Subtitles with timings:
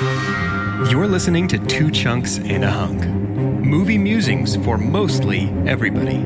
[0.00, 3.04] You're listening to Two Chunks and a Hunk.
[3.64, 6.18] Movie musings for mostly everybody.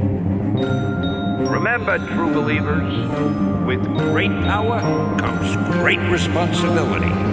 [1.48, 2.93] Remember, true believers,
[3.66, 4.79] with great power
[5.19, 7.31] comes great responsibility.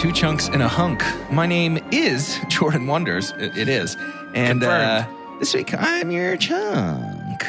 [0.00, 1.04] Two Chunks and a Hunk.
[1.30, 3.32] My name is Jordan Wonders.
[3.36, 3.98] It, it is.
[4.34, 5.06] And uh,
[5.38, 7.44] this week I'm your chunk.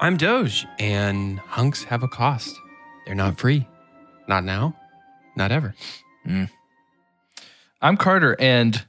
[0.00, 2.52] I'm Doge, and hunks have a cost.
[3.06, 3.64] They're not free.
[4.26, 4.74] Not now,
[5.36, 5.72] not ever.
[7.80, 8.84] I'm Carter, and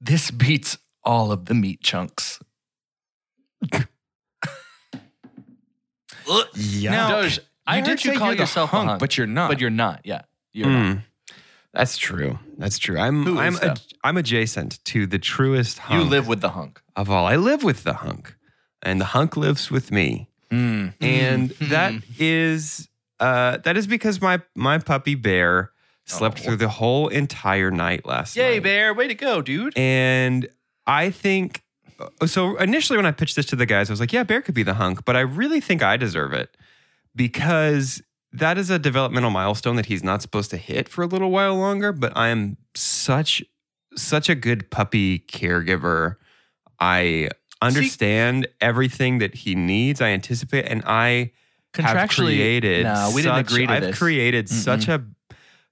[0.00, 2.40] this beats all of the meat chunks.
[6.82, 9.48] Now, Doge, I did heard you call you're yourself hunk, a hunk, but you're not.
[9.50, 10.00] But you're not.
[10.04, 10.94] Yeah, you're Mm.
[10.96, 11.04] not.
[11.74, 12.38] That's true.
[12.56, 12.98] That's true.
[12.98, 13.82] I'm Who I'm is that?
[14.04, 16.80] I'm adjacent to the truest hunk You live with the hunk.
[16.96, 17.26] of all.
[17.26, 18.36] I live with the hunk,
[18.82, 20.28] and the hunk lives with me.
[20.50, 20.94] Mm.
[21.00, 22.88] And that is
[23.20, 25.72] uh that is because my my puppy bear
[26.04, 26.44] slept Oh.
[26.44, 28.42] through the whole entire night last night.
[28.44, 28.94] Yay, bear!
[28.94, 29.76] Way to go, dude.
[29.76, 30.46] And
[30.86, 31.62] I think
[31.98, 32.56] uh, so.
[32.58, 34.62] Initially, when I pitched this to the guys, I was like, "Yeah, Bear could be
[34.64, 36.54] the hunk," but I really think I deserve it
[37.16, 38.02] because
[38.34, 41.54] that is a developmental milestone that he's not supposed to hit for a little while
[41.56, 41.92] longer.
[41.92, 43.42] But I am such
[43.96, 46.16] such a good puppy caregiver.
[46.80, 47.30] I
[47.62, 50.00] understand everything that he needs.
[50.00, 51.32] I anticipate, and I
[51.76, 52.84] have created.
[52.84, 53.98] no, we didn't such- agree to I've this.
[53.98, 55.04] created such a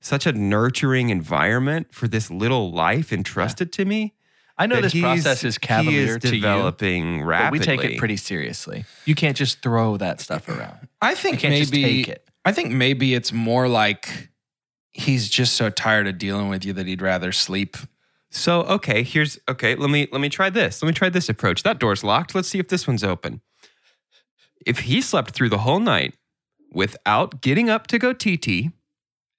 [0.01, 4.15] such a nurturing environment for this little life entrusted to me.
[4.59, 7.59] I know this process is cavalier is to you, developing but rapidly.
[7.59, 8.85] we take it pretty seriously.
[9.07, 10.89] You can't just throw that stuff around.
[11.01, 12.29] I You think can't just maybe take it.
[12.45, 14.31] I think maybe it's more like
[14.93, 17.77] he's just so tired of dealing with you that he'd rather sleep.
[18.31, 19.75] So okay, here's okay.
[19.75, 20.83] Let me let me try this.
[20.83, 21.63] Let me try this approach.
[21.63, 22.35] That door's locked.
[22.35, 23.43] Let's see if this one's open.
[24.65, 26.15] If he slept through the whole night
[26.73, 28.73] without getting up to go TT,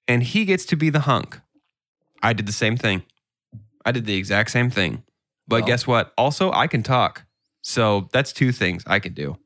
[0.06, 1.40] and he gets to be the hunk,
[2.22, 3.02] I did the same thing.
[3.84, 5.02] I did the exact same thing.
[5.48, 6.12] But Well- guess what?
[6.16, 7.24] Also, I can talk.
[7.62, 9.38] So that's two things I can do.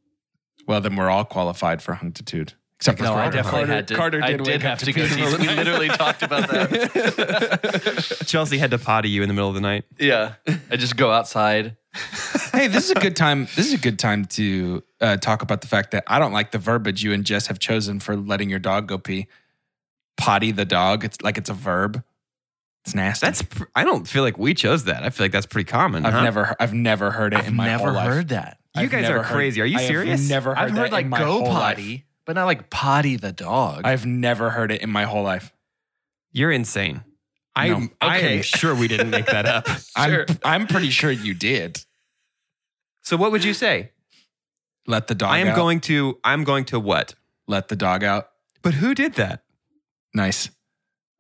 [0.67, 2.55] Well, then we're all qualified for hunkitude.
[2.81, 3.95] Except for No, I definitely Carter, had to.
[3.97, 5.05] Carter I did, did have to to go.
[5.07, 8.23] pee in the middle of We literally talked about that.
[8.27, 9.85] Chelsea had to potty you in the middle of the night.
[9.99, 10.35] Yeah,
[10.71, 11.77] I just go outside.
[12.53, 13.47] hey, this is a good time.
[13.57, 16.53] This is a good time to uh, talk about the fact that I don't like
[16.53, 19.27] the verbiage you and Jess have chosen for letting your dog go pee.
[20.17, 21.05] Potty the dog.
[21.05, 22.03] It's like it's a verb.
[22.85, 23.27] It's nasty.
[23.27, 25.03] That's pr- I don't feel like we chose that.
[25.03, 26.07] I feel like that's pretty common.
[26.07, 26.23] I've huh?
[26.23, 28.09] never I've never heard it I've in my never whole life.
[28.09, 28.59] heard that.
[28.77, 29.61] You I've guys never are heard- crazy.
[29.61, 30.29] Are you I have serious?
[30.29, 32.03] never heard I've that heard like in my go potty, life.
[32.29, 33.87] But not like potty the dog.
[33.87, 35.51] I've never heard it in my whole life.
[36.31, 37.01] You're insane.
[37.57, 38.37] I'm, I Okay.
[38.37, 39.67] am sure we didn't make that up.
[39.97, 41.83] I'm I'm pretty sure you did.
[43.03, 43.93] So what would you say?
[44.87, 45.57] Let the dog I am out.
[45.57, 47.15] going to I'm going to what?
[47.47, 48.29] let the dog out.
[48.61, 49.43] But who did that?
[50.13, 50.51] Nice.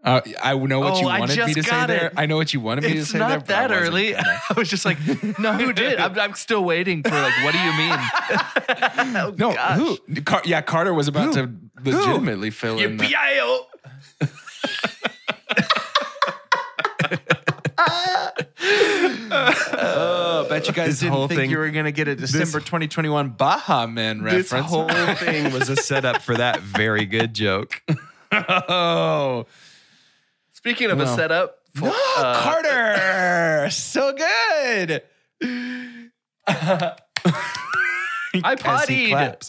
[0.05, 2.13] Uh, I know what Oh, you wanted me to say got there.
[2.17, 3.29] I know what you wanted me to it's say there.
[3.39, 4.13] It's not but I that early.
[4.13, 4.41] gonna.
[4.51, 4.99] I was just like,
[5.39, 5.99] no, who did?
[5.99, 7.99] I'm, I'm still waiting for like, what do you mean?
[9.17, 9.77] oh, No, gosh.
[9.79, 10.21] who?
[10.23, 11.47] Car- yeah, Carter was about Who?
[11.47, 11.53] to
[11.85, 12.97] legitimately fill in.
[12.99, 13.67] that.
[19.81, 22.61] Oh, bet you guys This didn't whole think thing- you were gonna get a December
[22.61, 24.51] 2021 Baha Men reference.
[24.51, 27.83] This whole thing was a setup for that very good joke.
[28.33, 29.47] oh,
[30.59, 31.05] Speaking of No.
[31.05, 35.03] a setup, for, no, uh, Carter, so good.
[35.41, 36.97] I
[38.65, 39.49] As he pottied.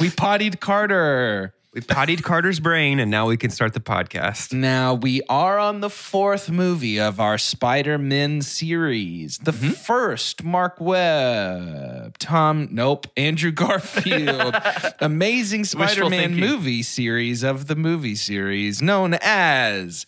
[0.00, 1.54] We pottied Carter.
[1.74, 4.52] We pottied Carter's brain, and now we can start the podcast.
[4.52, 9.38] Now we are on the fourth movie of our Spider-Man series.
[9.38, 9.70] The Mm-hmm.
[9.70, 14.56] first, Mark Webb, Tom, nope, Andrew Garfield,
[15.00, 20.04] Amazing Spider-Man movie series of the movie series known as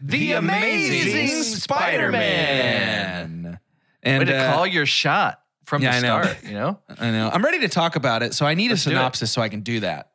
[0.00, 3.58] The Amazing Spider-Man.
[4.02, 6.22] And Way to uh, call your shot from yeah, I the know.
[6.22, 6.44] start.
[6.44, 8.90] You know, I know I'm ready to talk about it, so I need Let's a
[8.90, 10.10] synopsis so I can do that.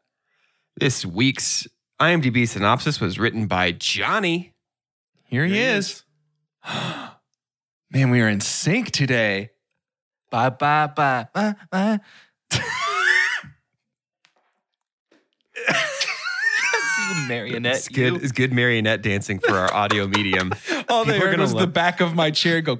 [0.80, 1.68] This week's
[2.00, 4.54] IMDb synopsis was written by Johnny.
[5.26, 6.04] Here he Here he is.
[7.92, 9.50] Man, we are in sync today.
[10.30, 12.00] bye bye bye bye bye.
[17.09, 17.75] You marionette.
[17.75, 18.13] It's good.
[18.13, 18.19] you.
[18.21, 20.51] It's good marionette dancing for our audio medium.
[20.89, 22.75] All they People are heard gonna was the back of my chair go.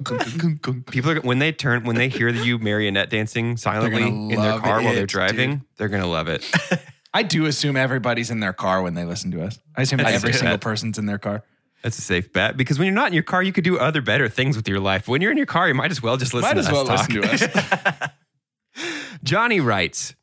[0.90, 4.62] People are when they turn when they hear you marionette dancing silently in their love
[4.62, 5.50] car while they're driving.
[5.50, 5.60] dude.
[5.76, 6.48] They're gonna love it.
[7.14, 9.58] I do assume everybody's in their car when they listen to us.
[9.76, 10.38] I assume That's every good.
[10.38, 11.42] single person's in their car.
[11.82, 14.00] That's a safe bet because when you're not in your car, you could do other
[14.02, 15.08] better things with your life.
[15.08, 16.48] When you're in your car, you might as well just listen.
[16.48, 17.08] Might to as us well talk.
[17.08, 18.10] listen to us.
[19.24, 20.14] Johnny writes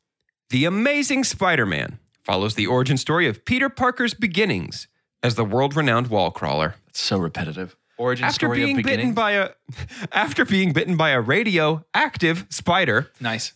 [0.50, 1.98] The Amazing Spider Man
[2.28, 4.86] follows the origin story of Peter Parker's beginnings
[5.22, 6.74] as the world renowned wall crawler.
[6.88, 7.74] It's so repetitive.
[7.96, 8.98] Origin After story being of beginning.
[8.98, 9.50] bitten by a
[10.12, 13.54] after being bitten by a radioactive spider, nice.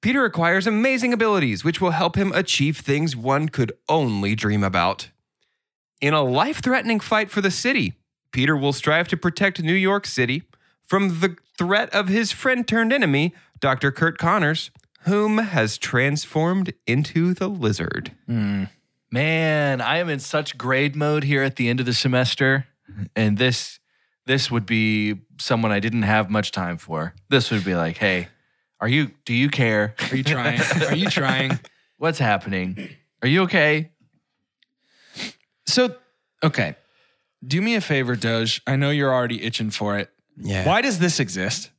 [0.00, 5.10] Peter acquires amazing abilities which will help him achieve things one could only dream about.
[6.00, 7.94] In a life-threatening fight for the city,
[8.32, 10.44] Peter will strive to protect New York City
[10.82, 13.92] from the threat of his friend turned enemy, Dr.
[13.92, 14.70] Curt Connors,
[15.04, 18.12] whom has transformed into the lizard.
[18.26, 18.64] Hmm.
[19.10, 22.66] Man, I am in such grade mode here at the end of the semester,
[23.14, 23.78] and this
[24.24, 27.14] this would be someone I didn't have much time for.
[27.28, 28.28] This would be like, hey,
[28.80, 29.10] are you?
[29.24, 29.94] Do you care?
[30.10, 30.60] Are you trying?
[30.88, 31.58] Are you trying?
[31.98, 32.88] What's happening?
[33.20, 33.90] Are you okay?
[35.66, 35.94] So,
[36.42, 36.76] okay.
[37.46, 38.62] Do me a favor, Doge.
[38.66, 40.10] I know you're already itching for it.
[40.36, 40.66] Yeah.
[40.66, 41.70] Why does this exist?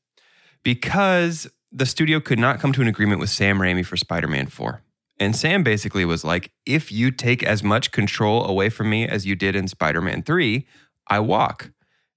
[0.64, 4.46] because the studio could not come to an agreement with Sam Raimi for Spider Man
[4.46, 4.82] 4.
[5.20, 9.26] And Sam basically was like, if you take as much control away from me as
[9.26, 10.66] you did in Spider Man 3,
[11.08, 11.72] I walk.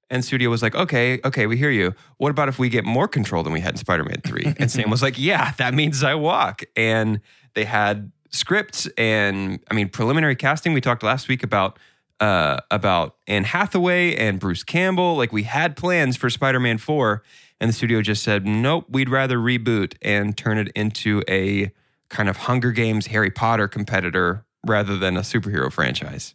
[0.08, 1.94] And studio was like, okay, okay, we hear you.
[2.18, 4.54] What about if we get more control than we had in Spider Man 3?
[4.60, 6.62] And Sam was like, yeah, that means I walk.
[6.76, 7.20] And
[7.54, 10.72] they had scripts and, I mean, preliminary casting.
[10.74, 11.78] We talked last week about.
[12.18, 15.18] Uh, about Anne Hathaway and Bruce Campbell.
[15.18, 17.22] Like we had plans for Spider Man 4,
[17.60, 21.72] and the studio just said, nope, we'd rather reboot and turn it into a
[22.10, 26.34] kind of Hunger Games Harry Potter competitor rather than a superhero franchise.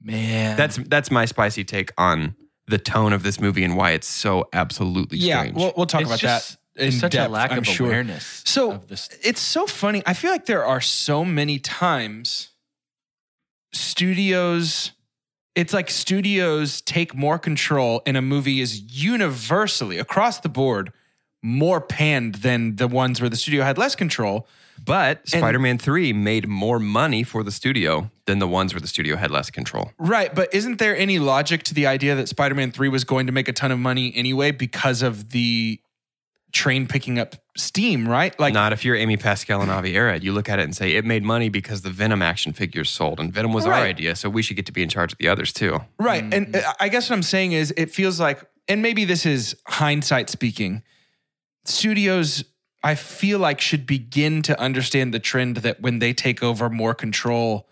[0.00, 2.36] Man, That's that's my spicy take on
[2.68, 5.56] the tone of this movie and why it's so absolutely Yeah, strange.
[5.56, 7.66] we'll, we'll talk It's about just- that in it's such depth, a lack I'm of
[7.66, 7.88] sure.
[7.88, 8.42] awareness.
[8.44, 9.08] So of this.
[9.24, 10.00] it's so funny.
[10.06, 12.50] I feel like there are so many times
[13.72, 14.92] studios.
[15.58, 20.92] It's like studios take more control, and a movie is universally across the board
[21.42, 24.46] more panned than the ones where the studio had less control.
[24.84, 29.16] but Spider-Man 3 made more money for the studio than the ones where the studio
[29.16, 29.90] had less control.
[29.98, 33.32] Right, but isn't there any logic to the idea that Spider-Man 3 was going to
[33.32, 35.80] make a ton of money anyway because of the
[36.52, 38.38] train picking up steam, right?
[38.38, 40.24] Like Not if you're Amy Pascal and Avi Arad.
[40.24, 43.20] You look at it and say it made money because the Venom action figures sold,
[43.20, 45.28] and Venom was our idea, so we should get to be in charge of the
[45.28, 45.80] others too.
[45.98, 46.24] Right.
[46.32, 49.56] And uh, I guess what I'm saying is it feels like, and maybe this is
[49.66, 50.82] hindsight speaking,
[51.64, 52.44] studios,
[52.82, 56.94] I feel like, should begin to understand the trend that when they take over more
[56.94, 57.68] control,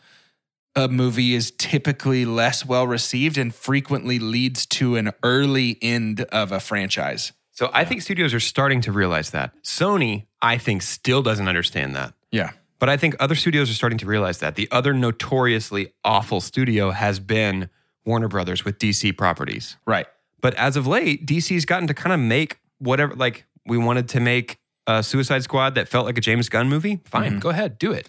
[0.75, 6.53] a movie is typically less well received and frequently leads to an early end of
[6.53, 7.33] a franchise.
[7.57, 9.51] So I think studios are starting to realize that.
[9.63, 12.13] Sony, I think, still doesn't understand that.
[12.31, 12.51] Yeah.
[12.79, 14.57] But I think other studios are starting to realize that.
[14.57, 17.71] The other notoriously awful studio has been
[18.05, 19.79] Warner Brothers with DC properties.
[19.87, 20.07] Right.
[20.43, 24.21] But as of late, DC's gotten to kind of make whatever, like, we wanted to
[24.21, 27.01] make a Suicide Squad that felt like a James Gunn movie.
[27.07, 27.39] Fine, mm-hmm.
[27.39, 28.07] go ahead, do it.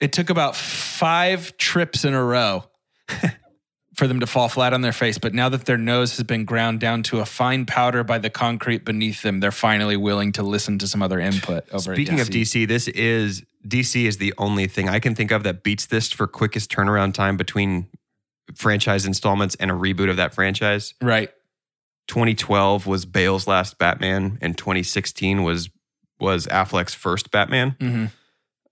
[0.00, 2.64] It took about five trips in a row
[3.98, 5.18] for them to fall flat on their face.
[5.18, 8.30] But now that their nose has been ground down to a fine powder by the
[8.30, 12.28] concrete beneath them, they're finally willing to listen to some other input over Speaking at
[12.28, 15.86] of DC, this is DC is the only thing I can think of that beats
[15.86, 17.88] this for quickest turnaround time between
[18.54, 20.94] franchise installments and a reboot of that franchise.
[21.02, 21.30] Right.
[22.06, 25.70] 2012 was Bale's last Batman, and 2016 was
[26.20, 27.72] was Affleck's first Batman.
[27.80, 28.06] Mm-hmm.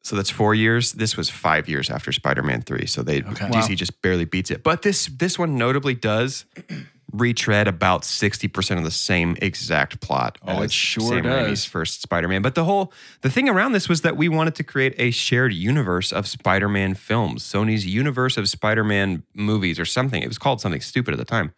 [0.07, 0.93] So that's four years.
[0.93, 2.87] This was five years after Spider-Man three.
[2.87, 3.47] So they Okay.
[3.49, 3.75] DC Wow.
[3.75, 4.63] just barely beats it.
[4.63, 6.45] But this this one notably does
[7.13, 10.39] retread about 60% of the same exact plot.
[10.47, 11.49] Oh, it sure Sam does.
[11.49, 12.41] Raimi's first Spider-Man.
[12.41, 15.53] But the whole the thing around this was that we wanted to create a shared
[15.53, 20.23] universe of Spider-Man films, Sony's universe of Spider-Man movies or something.
[20.23, 21.53] It was called something stupid at the time.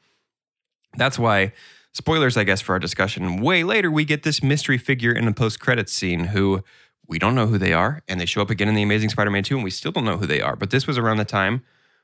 [0.97, 1.53] That's why,
[1.93, 3.43] spoilers, I guess, for our discussion.
[3.43, 6.63] Way later, we get this mystery figure in the post credits scene who
[7.09, 9.43] we don't know who they are, and they show up again in the Amazing Spider-Man
[9.43, 10.55] 2, and we still don't know who they are.
[10.57, 11.63] But this was around the time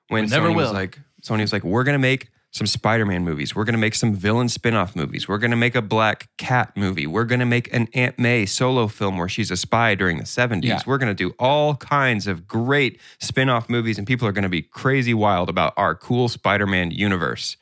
[0.08, 3.54] when We never Sony was like, Sony was like, we're gonna make some Spider-Man movies.
[3.54, 5.28] We're gonna make some villain spin-off movies.
[5.28, 7.06] We're gonna make a Black Cat movie.
[7.06, 10.64] We're gonna make an Aunt May solo film where she's a spy during the 70s.
[10.64, 10.80] Yeah.
[10.86, 15.14] We're gonna do all kinds of great spin-off movies, and people are gonna be crazy
[15.14, 17.56] wild about our cool Spider-Man universe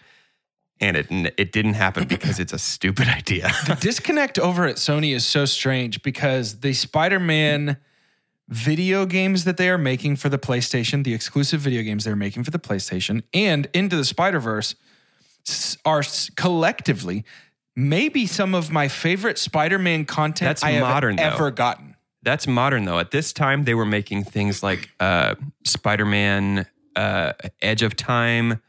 [0.83, 3.51] and it it didn't happen because it's a stupid idea.
[3.67, 7.79] The disconnect over at Sony is so strange because the Spider Man
[8.49, 12.45] video games that they are making for the PlayStation, the exclusive video games they're making
[12.45, 14.75] for the PlayStation, and Into the Spider Verse
[15.85, 16.03] are
[16.37, 17.25] collectively
[17.75, 21.23] maybe some of my favorite Spider-Man content That's I have modern, though.
[21.23, 21.97] ever gotten.
[22.23, 22.99] That's modern though.
[22.99, 25.35] At this time, they were making things like uh,
[25.65, 28.61] Spider-Man, uh, Edge of Time,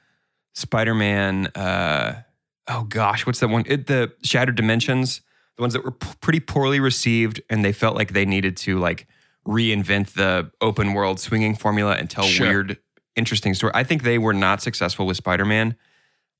[0.53, 1.47] Spider-Man.
[1.47, 2.21] Uh,
[2.67, 3.63] oh gosh, what's that one?
[3.67, 5.21] It, the Shattered Dimensions,
[5.57, 8.79] the ones that were p- pretty poorly received, and they felt like they needed to
[8.79, 9.07] like
[9.47, 12.47] reinvent the open world swinging formula and tell Sure.
[12.47, 12.77] weird,
[13.15, 13.71] interesting story.
[13.75, 15.75] I think they were not successful with Spider-Man.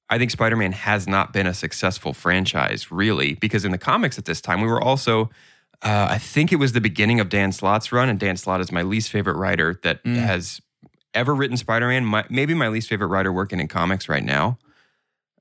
[0.09, 4.17] I think Spider Man has not been a successful franchise, really, because in the comics
[4.17, 5.29] at this time, we were also,
[5.81, 8.71] uh, I think it was the beginning of Dan Slott's run, and Dan Slott is
[8.71, 10.15] my least favorite writer that Mm.
[10.17, 10.61] has
[11.13, 12.05] ever written Spider Man.
[12.05, 14.57] My, maybe my least favorite writer working in comics right now.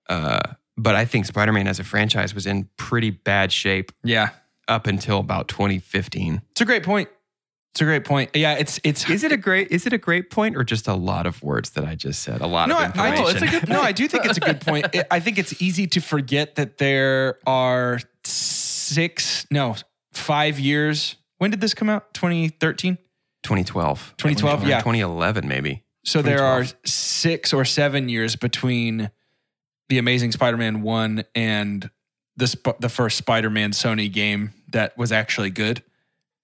[0.08, 0.40] Uh,
[0.76, 4.30] but I think Spider Man as a franchise was in pretty bad shape Yeah.
[4.68, 6.42] up until about 2015.
[6.52, 7.08] It's a great point.
[7.72, 8.30] It's a great point.
[8.34, 9.70] Yeah, it's it's Is it a great?
[9.70, 12.42] Is it a great point, or just a lot of words that I just said?
[12.42, 13.16] A lot no, of I.
[13.16, 14.88] I, it's a good, no, I do think it's a good point.
[14.94, 19.76] I- I think it's easy to forget that there are six, no,
[20.12, 21.16] five years.
[21.38, 22.12] When did this come out?
[22.12, 22.98] 2013?
[23.42, 24.14] 2012.
[24.18, 24.78] 2012, yeah.
[24.78, 25.82] 2011, maybe.
[26.04, 29.10] So there are six or seven years between
[29.88, 31.90] the Amazing Spider-Man one and
[32.36, 35.82] the sp- the first Spider-Man Sony game that was actually good.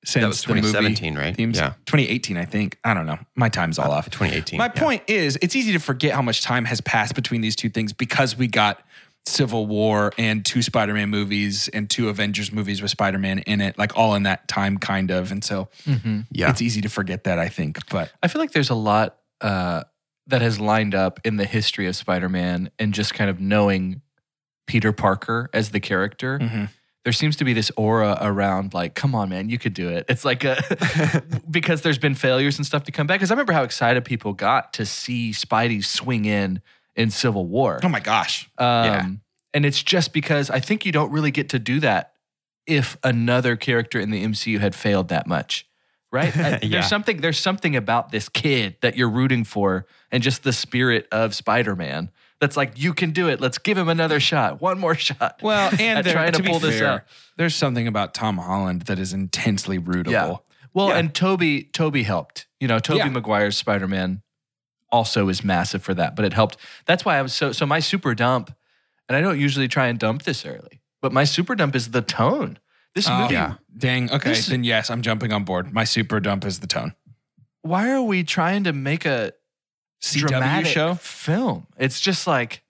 [0.05, 1.35] Since That was the movie 2017, right?
[1.35, 1.59] themes.
[1.59, 1.71] Yeah.
[1.87, 2.79] 2018, I think.
[2.85, 3.19] I don't know.
[3.35, 4.11] My time's all uh, off.
[4.11, 4.57] 2018.
[4.57, 4.81] My yeah.
[4.81, 7.93] point is, it's easy to forget how much time has passed between these two things
[7.93, 8.81] because we got
[9.27, 13.97] Civil War and two Spider-Man movies and two Avengers movies with Spider-Man in it, like
[13.97, 15.31] all in that time, kind of.
[15.31, 15.69] And so
[16.31, 16.51] Yeah.
[16.51, 17.89] it's easy to forget that, I think.
[17.91, 19.85] But I feel like there's a lot uh,
[20.27, 24.01] that has lined up in the history of Spider-Man, and just kind of knowing
[24.67, 26.39] Peter Parker as the character.
[26.39, 26.69] Mhm.
[27.05, 30.05] There seems to be this aura around, like, come on, man, you could do it.
[30.09, 30.57] It's like a
[31.51, 33.21] because there's been failures and stuff to come back.
[33.21, 36.61] Because I remember how excited people got to see Spidey swing in
[36.99, 37.81] in Civil War.
[37.83, 38.51] oh my gosh.
[38.59, 39.07] Um, Yeah.
[39.55, 42.13] And it's just because I think you don't really get to do that
[42.67, 45.67] if another character in the MCU had failed that much,
[46.13, 46.35] right?
[46.37, 46.59] Yeah.
[46.61, 51.09] There's something there's something about this kid that you're rooting for, and just the spirit
[51.11, 52.11] of Spider-Man.
[52.41, 53.41] That's like you can do it.
[53.41, 55.41] Let's give him another shot, one more shot.
[55.43, 57.03] Well, and there, trying to, be pull this out.
[57.37, 60.11] There's something about Tom Holland that is intensely rootable.
[60.13, 60.37] Yeah.
[60.75, 60.99] Well, Yeah.
[60.99, 62.47] and Tobey Tobey helped.
[62.61, 63.09] You know, Tobey Yeah.
[63.09, 64.23] Maguire's Spider-Man
[64.91, 66.57] also is massive for that, but it helped.
[66.87, 68.53] That's why I was so so my super dump,
[69.09, 72.03] and I don't usually try and dump this early, but my super dump is the
[72.03, 72.59] tone.
[72.95, 73.55] This Oh, movie, yeah.
[73.77, 74.11] Dang.
[74.11, 74.31] Okay.
[74.31, 75.73] This- then yes, I'm jumping on board.
[75.73, 76.95] My super dump is the tone.
[77.63, 79.33] why are we trying to make a
[80.03, 80.95] CW dramatic show.
[80.95, 81.67] film?
[81.77, 82.63] It's just like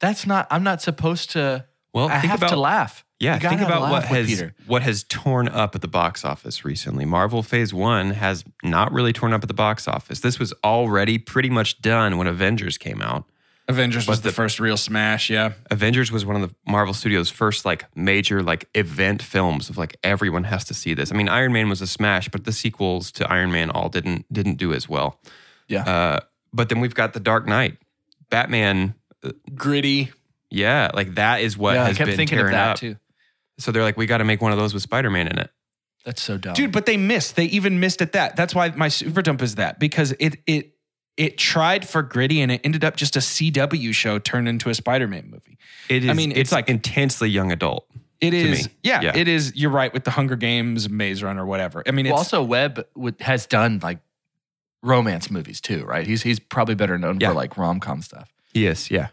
[0.00, 0.46] that's not.
[0.50, 1.66] I'm not supposed to.
[1.92, 3.04] Well, I think have about to laugh.
[3.20, 4.54] Yeah, think about what has Peter.
[4.66, 7.04] what has torn up at the box office recently.
[7.04, 10.20] Marvel Phase One has not really torn up at the box office.
[10.20, 13.24] This was already pretty much done when Avengers came out.
[13.66, 15.28] Avengers was the, the- first real smash.
[15.28, 15.52] Yeah.
[15.70, 19.96] Avengers was one of the Marvel Studios' first like major like event films of like
[20.04, 21.12] everyone has to see this.
[21.12, 24.32] I mean, Iron Man was a smash, but the sequels to Iron Man all didn't
[24.32, 25.20] didn't do as well.
[25.66, 25.82] Yeah.
[25.82, 26.20] Uh,
[26.52, 27.76] but then we've got the Dark Knight,
[28.30, 28.94] Batman.
[29.54, 30.12] Gritty.
[30.50, 32.76] Yeah, like that is what yeah, I has kept been thinking of tearing that up.
[32.78, 32.96] too.
[33.58, 35.50] So they're like, we got to make one of those with Spider Man in it.
[36.04, 37.36] That's so dumb, Dude, but they missed.
[37.36, 38.34] They even missed at that.
[38.36, 40.74] That's why my super dump is that because it it
[41.16, 44.74] it tried for gritty and it ended up just a CW show turned into a
[44.74, 45.58] Spider-Man movie.
[45.88, 46.10] It is.
[46.10, 47.86] I mean, it's, it's like like- intensely young adult.
[48.20, 48.72] It To is, me.
[48.84, 49.16] yeah, Yeah.
[49.16, 49.52] it is.
[49.54, 51.82] You're right with the Hunger Games, Maze Runner, or whatever.
[51.86, 53.98] I mean, it's Well, also Webb would, has done like
[54.82, 56.06] romance movies too, right?
[56.06, 57.28] He's he's probably better known Yeah.
[57.28, 58.32] for like rom com stuff.
[58.54, 58.90] Yes.
[58.90, 59.08] Yeah.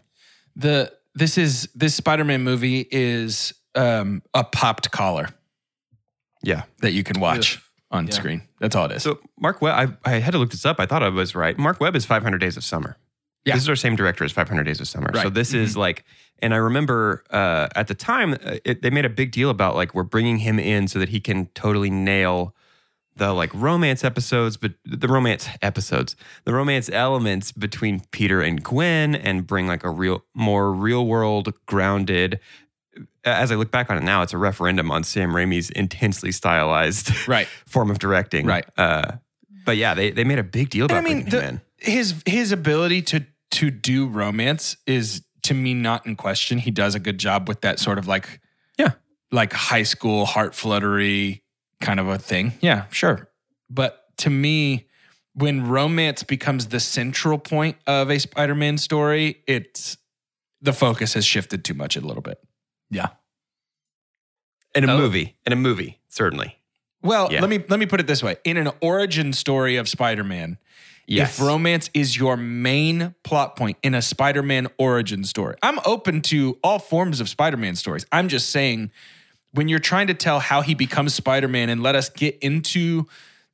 [0.55, 5.29] the this is this Spider-Man movie is um, a popped collar
[6.43, 6.63] Yeah.
[6.81, 7.61] that you can watch Ugh.
[7.91, 8.13] on Yeah.
[8.13, 8.41] screen.
[8.59, 9.03] That's all it is.
[9.03, 10.79] So Mark Webb, I, I had to look this up.
[10.79, 11.57] I thought I was right.
[11.57, 12.97] Mark Webb is 500 Days of Summer.
[13.45, 13.53] Yeah.
[13.53, 15.09] This is our same director as 500 Days of Summer.
[15.13, 15.33] So Right.
[15.33, 16.03] this is like,
[16.39, 19.75] and I remember uh, at the time uh, it, they made a big deal about
[19.75, 22.55] like we're bringing him in so that he can totally nail
[23.17, 29.15] the like romance episodes, but the romance episodes, the romance elements between Peter and Gwen,
[29.15, 32.39] and bring like a real, more real world grounded.
[33.25, 37.11] As I look back on it now, it's a referendum on Sam Raimi's intensely stylized
[37.27, 37.47] right.
[37.65, 38.45] form of directing.
[38.45, 38.65] Right.
[38.77, 39.13] Uh,
[39.65, 42.21] but yeah, they, they made a big deal about And I mean, the- him his
[42.25, 46.57] his ability to to do romance is to me not in question.
[46.59, 48.39] He does a good job with that sort of like
[48.77, 48.91] Yeah.
[49.31, 51.43] like high school heart fluttery
[51.81, 52.53] kind of a thing.
[52.61, 53.29] Yeah, sure.
[53.69, 54.87] But to me,
[55.33, 59.97] when romance becomes the central point of a Spider-Man story, it's
[60.61, 62.39] the focus has shifted too much a little bit.
[62.89, 63.07] Yeah.
[64.75, 64.83] in.
[64.83, 64.97] In a Oh.
[64.97, 65.35] movie.
[65.45, 66.57] In a movie, certainly.
[67.01, 67.41] Well, Yeah.
[67.41, 70.57] let me let me put it this way: in an origin story of Spider-Man,
[71.07, 71.39] Yes.
[71.39, 76.57] if romance is your main plot point in a Spider-Man origin story, I'm open to
[76.63, 78.05] all forms of Spider-Man stories.
[78.11, 78.91] I'm just saying,
[79.51, 83.05] when you're trying to tell how he becomes Spider-Man and let us get into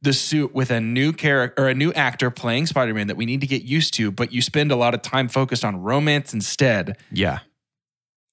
[0.02, 3.42] the suit with a new character or a new actor playing Spider-Man that we need
[3.42, 6.98] to get used to, but you spend a lot of time focused on romance instead
[7.12, 7.40] yeah.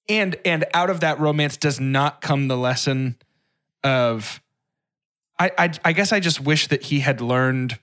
[0.09, 3.17] And and out of that romance does not come the lesson
[3.85, 4.41] of
[5.39, 7.79] I, I I guess I just wish that he had learned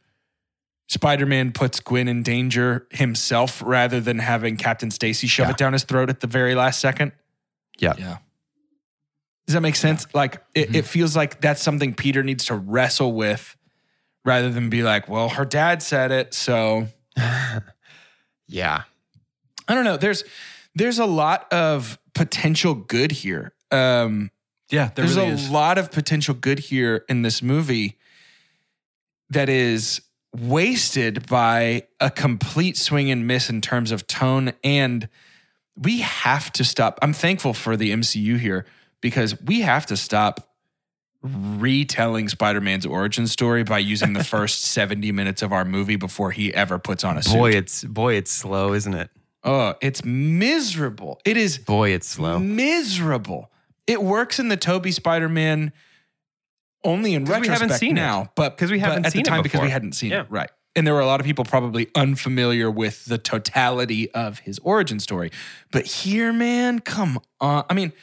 [0.88, 5.52] Spider-Man puts Gwen in danger himself rather than having Captain Stacy shove Yeah.
[5.52, 7.12] it down his throat at the very last second.
[7.80, 7.94] Yeah.
[7.98, 8.18] Yeah.
[9.48, 10.08] Does that make sense?
[10.14, 10.76] Like it, mm-hmm.
[10.76, 13.56] it feels like that's something Peter needs to wrestle with
[14.24, 16.88] rather than be like, well, her dad said it, so
[18.48, 18.84] Yeah.
[19.68, 19.98] I don't know.
[19.98, 20.24] There's
[20.76, 23.54] there's a lot of potential good here.
[23.72, 24.32] Um
[24.72, 24.90] Yeah.
[24.96, 25.50] There There's really a is.
[25.50, 27.98] lot of potential good here in this movie
[29.30, 30.02] that is
[30.36, 34.54] wasted by a complete swing and miss in terms of tone.
[34.64, 35.08] And
[35.78, 37.00] we have to stop.
[37.02, 38.66] I'm thankful for the MCU here
[39.02, 40.50] because we have to stop
[41.22, 46.54] retelling Spider-Man's origin story by using the first 70 minutes of our movie before he
[46.54, 47.34] ever puts on a suit.
[47.34, 49.10] Boy, it's boy, it's slow, isn't it?
[49.46, 51.22] Oh, it's miserable.
[51.24, 52.40] It is Boy, it's slow.
[52.40, 53.52] miserable.
[53.88, 55.72] It works in the Tobey Spider Man
[56.84, 58.02] only in 'Cause we haven't seen it.
[58.02, 59.72] now, but 'Cause we but haven't at seen the it time because we before.
[59.74, 60.22] hadn't seen Yeah.
[60.22, 60.50] it, right?
[60.76, 65.00] And there were a lot of people probably unfamiliar with the totality of his origin
[65.00, 65.32] story.
[65.72, 67.64] But here, man, come on.
[67.70, 67.94] I mean,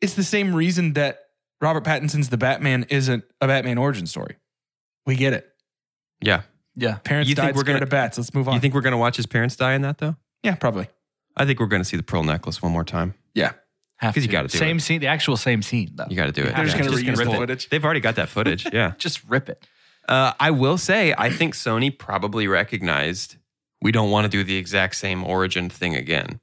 [0.00, 1.20] it's the same reason that
[1.60, 4.36] Robert Pattinson's The Batman isn't a Batman origin story.
[5.06, 5.48] We get it.
[6.20, 6.42] Yeah.
[6.76, 6.98] yeah.
[7.04, 8.18] Parents You think we're scared gonna- of bats.
[8.18, 8.54] Let's move on.
[8.54, 10.16] You think we're gonna watch his parents die in that though?
[10.42, 10.88] Yeah, probably.
[11.36, 13.14] I think we're gonna see the pearl necklace one more time.
[13.34, 13.52] Yeah.
[14.00, 14.80] Because you gotta do same it.
[14.80, 16.06] scene, the actual same scene though.
[16.10, 16.54] You got to do it.
[16.56, 16.82] They're just Yeah.
[16.84, 17.36] gonna reuse rip the it.
[17.36, 17.68] footage.
[17.68, 18.66] They've already got that footage.
[18.72, 18.94] Yeah.
[18.98, 19.64] Just rip it.
[20.08, 23.36] Uh, I will say, I think Sony probably recognized
[23.80, 26.40] we don't want to do the exact same origin thing again.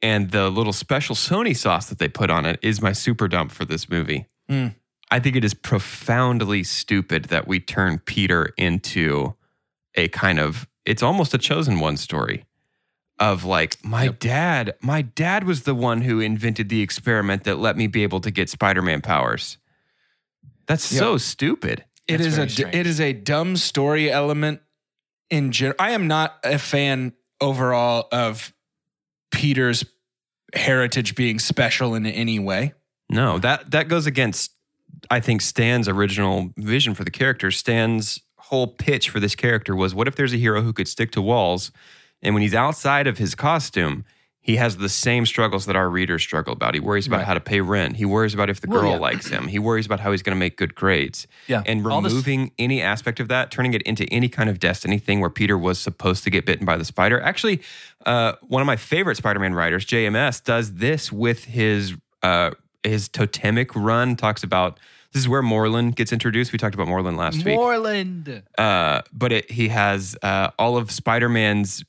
[0.00, 3.52] And the little special Sony sauce that they put on it is my super dump
[3.52, 4.24] for this movie.
[4.48, 4.68] Hmm.
[5.10, 9.34] I think it is profoundly stupid that we turn Peter into
[9.94, 12.44] a kind of, it's almost a chosen one story
[13.22, 17.76] of like, my dad, my dad was the one who invented the experiment that let
[17.76, 19.58] me be able to get Spider Man powers.
[20.66, 21.84] That's so stupid.
[22.08, 22.74] It That's is a strange.
[22.74, 24.60] it is a dumb story element
[25.30, 25.76] in general.
[25.78, 28.52] I am not a fan overall of
[29.30, 29.84] Peter's
[30.52, 32.74] heritage being special in any way.
[33.08, 34.50] No, that that goes against
[35.10, 37.52] I think Stan's original vision for the character.
[37.52, 41.12] Stan's whole pitch for this character was what if there's a hero who could stick
[41.12, 41.70] to walls
[42.22, 44.04] and when he's outside of his costume,
[44.44, 46.74] he has the same struggles that our readers struggle about.
[46.74, 47.26] He worries about Right.
[47.26, 47.96] how to pay rent.
[47.96, 48.96] He worries about if the Well, girl yeah.
[48.98, 49.46] likes him.
[49.46, 51.28] He worries about how he's going to make good grades.
[51.46, 51.62] Yeah.
[51.64, 54.98] And All this- removing any aspect of that, turning it into any kind of destiny
[54.98, 57.20] thing where Peter was supposed to get bitten by the spider.
[57.20, 57.60] Actually,
[58.04, 62.50] uh, one of my favorite Spider-Man writers, JMS, does this with his uh,
[62.82, 64.16] his totemic run.
[64.16, 64.80] Talks about
[65.12, 66.50] this is where Morlun gets introduced.
[66.52, 67.56] We talked about Morlun last week.
[67.56, 68.42] Morlun.
[68.58, 71.84] Uh, but it, he has uh, all of Spider-Man's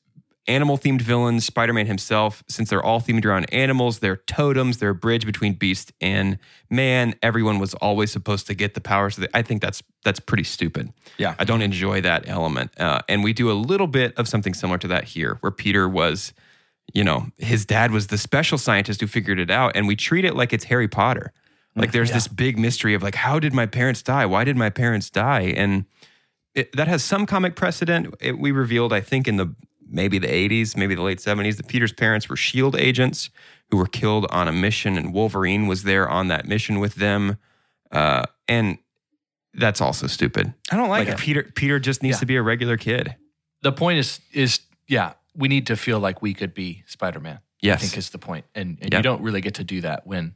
[0.48, 4.96] animal themed villains, Spider-Man himself, since they're all themed around animals, they're totems, they're a
[4.96, 6.38] bridge between beast and
[6.70, 7.16] man.
[7.22, 9.20] Everyone was always supposed to get the powers.
[9.34, 10.92] I think that's that's pretty stupid.
[11.18, 11.36] Yeah.
[11.40, 12.78] I don't enjoy that element.
[12.80, 15.88] Uh, and we do a little bit of something similar to that here, where Peter
[15.88, 16.34] was,
[16.94, 20.26] you know, his dad was the special scientist who figured it out, and we treat
[20.26, 21.32] it like it's Harry Potter.
[21.76, 24.28] Like there's this big mystery of like, how did my parents die?
[24.28, 25.54] Why did my parents die?
[25.58, 25.86] And
[26.54, 28.14] it, that has some comic precedent.
[28.20, 29.56] It, we revealed, I think, in the
[29.90, 33.30] maybe the 80s, maybe the late 70s, that Peter's parents were SHIELD agents
[33.72, 37.38] who were killed on a mission, and Wolverine was there on that mission with them.
[37.92, 38.78] Uh, and
[39.54, 40.54] that's also stupid.
[40.72, 41.22] I don't like, Like it.
[41.22, 42.20] Peter, Peter just needs Yeah.
[42.22, 43.16] to be a regular kid.
[43.62, 47.40] The point is is yeah, we need to feel like we could be Spider-Man.
[47.62, 47.80] Yes.
[47.82, 48.46] I think is the point.
[48.54, 49.00] And and Yep.
[49.00, 50.34] you don't really get to do that when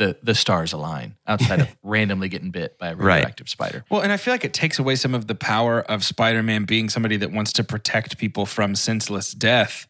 [0.00, 3.16] the the stars align outside of randomly getting bit by a Right.
[3.18, 3.84] radioactive spider.
[3.88, 6.88] Well, and I feel like it takes away some of the power of Spider-Man being
[6.88, 9.86] somebody that wants to protect people from senseless death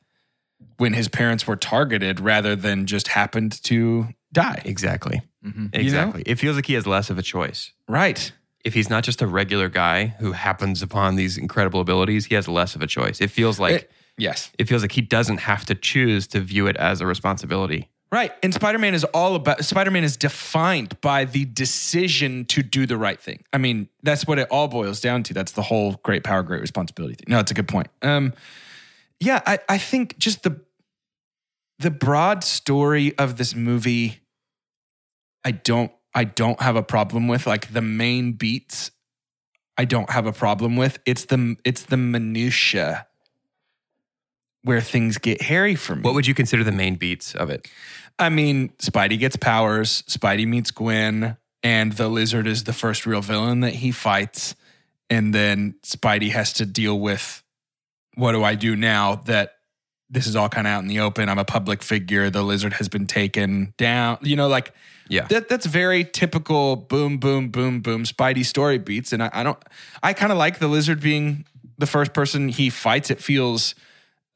[0.77, 4.61] when his parents were targeted rather than just happened to die.
[4.65, 5.23] Exactly.
[5.47, 5.71] Mhm.
[5.75, 6.23] Exactly.
[6.27, 7.73] It feels like he has less of a choice.
[7.89, 8.33] Right.
[8.65, 12.47] If he's not just a regular guy who happens upon these incredible abilities, he has
[12.47, 13.21] less of a choice.
[13.21, 14.51] It feels like It- yes.
[14.59, 17.89] it feels like he doesn't have to choose to view it as a responsibility.
[18.13, 18.33] Right.
[18.43, 23.21] And Spider-Man is all about Spider-Man is defined by the decision to do the right
[23.21, 23.45] thing.
[23.53, 25.35] I mean, that's what it all boils down to.
[25.35, 27.27] That's the whole great power, great responsibility thing.
[27.29, 27.89] No, it's a good point.
[28.03, 28.35] Um
[29.21, 30.61] yeah, I, I think just the
[31.79, 34.21] the broad story of this movie,
[35.45, 37.47] I don't I don't have a problem with.
[37.47, 38.91] Like the main beats,
[39.79, 40.99] I don't have a problem with.
[41.07, 43.07] It's the it's the minutia
[44.63, 46.03] where things get hairy for me.
[46.03, 47.67] What would you consider the main beats of it?
[48.21, 50.03] I mean, Spidey gets powers.
[50.03, 54.55] Spidey meets Gwen, and the lizard is the first real villain that he fights.
[55.09, 57.43] And then Spidey has to deal with
[58.15, 59.55] what do I do now that
[60.11, 61.29] this is all kind of out in the open?
[61.29, 62.29] I'm a public figure.
[62.31, 64.19] The lizard has been taken down.
[64.23, 64.73] You know, like
[65.09, 65.27] Yeah.
[65.29, 69.13] that, that's very typical boom, boom, boom, boom Spidey story beats.
[69.13, 69.59] And I, I don't,
[70.03, 71.47] I kind of like the lizard being
[71.79, 73.11] the first person he fights.
[73.11, 73.75] It feels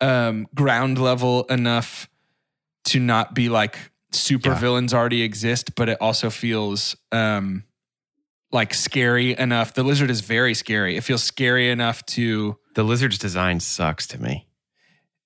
[0.00, 2.08] um, ground level enough
[2.84, 4.58] to not be like super Yeah.
[4.58, 7.64] villains already exist, but it also feels um,
[8.52, 9.74] like scary enough.
[9.74, 10.96] The lizard is very scary.
[10.96, 12.56] It feels scary enough to.
[12.74, 14.46] The lizard's design sucks to me.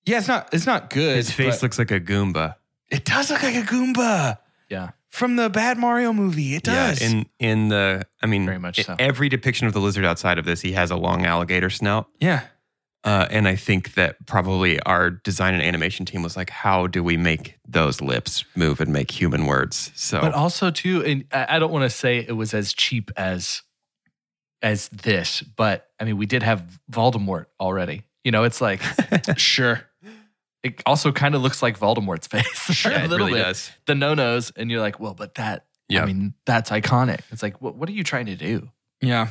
[0.05, 0.49] Yeah, it's not.
[0.53, 1.17] It's not good.
[1.17, 2.55] His face looks like a Goomba.
[2.91, 4.39] It does look like a Goomba
[4.71, 4.91] Yeah.
[5.11, 6.55] from the Bad Mario movie.
[6.55, 7.01] It does.
[7.03, 8.97] Yeah, in in the I mean, Very much so.
[8.99, 12.09] every depiction of the lizard outside of this, he has a long alligator snout.
[12.21, 12.45] yeah.
[13.05, 17.03] Uh, and I think that probably our design and animation team was like, how do
[17.03, 19.93] we make those lips move and make human words?
[19.95, 23.11] So But also too, and I I don't want to say it was as cheap
[23.17, 23.63] as
[24.63, 28.03] as this, but I mean, we did have Voldemort already.
[28.25, 28.83] You know, it's like
[29.39, 29.81] Sure.
[30.65, 32.85] it also kind of looks like Voldemort's face.
[32.85, 33.45] Yeah, a it little really bit.
[33.45, 33.71] does.
[33.87, 35.65] The no nos, and you're like, well, but that.
[35.89, 36.03] Yeah.
[36.03, 37.21] I mean, that's iconic.
[37.31, 38.69] It's like, what, what are you trying to do?
[39.01, 39.29] Yeah.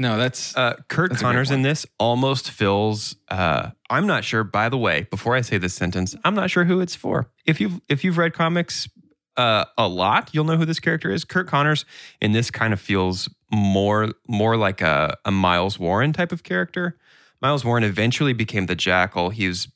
[0.00, 3.16] No, that's Uh, Curt That's Connors in this almost fills.
[3.28, 4.44] Uh, I'm not sure.
[4.44, 7.30] By the way, before I say this sentence, I'm not sure who it's for.
[7.44, 8.88] If you've if you've read comics
[9.36, 11.24] uh, a lot, you'll know who this character is.
[11.24, 11.84] Curt Connors
[12.20, 16.96] in this kind of feels more more like a, a Miles Warren type of character.
[17.42, 19.30] Miles Warren eventually became the Jackal.
[19.30, 19.68] He was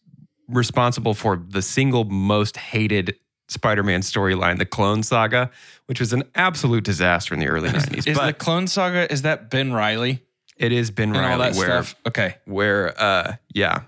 [0.48, 3.16] responsible for the single most hated
[3.52, 5.50] Spider-Man storyline, the Clone Saga,
[5.86, 8.06] which was an absolute disaster in the early 90s.
[8.06, 9.10] is but the Clone Saga.
[9.12, 10.22] Is that Ben Reilly
[10.62, 11.96] it is Ben and all Reilly that where stuff?
[12.06, 12.36] Okay.
[12.44, 13.82] where uh yeah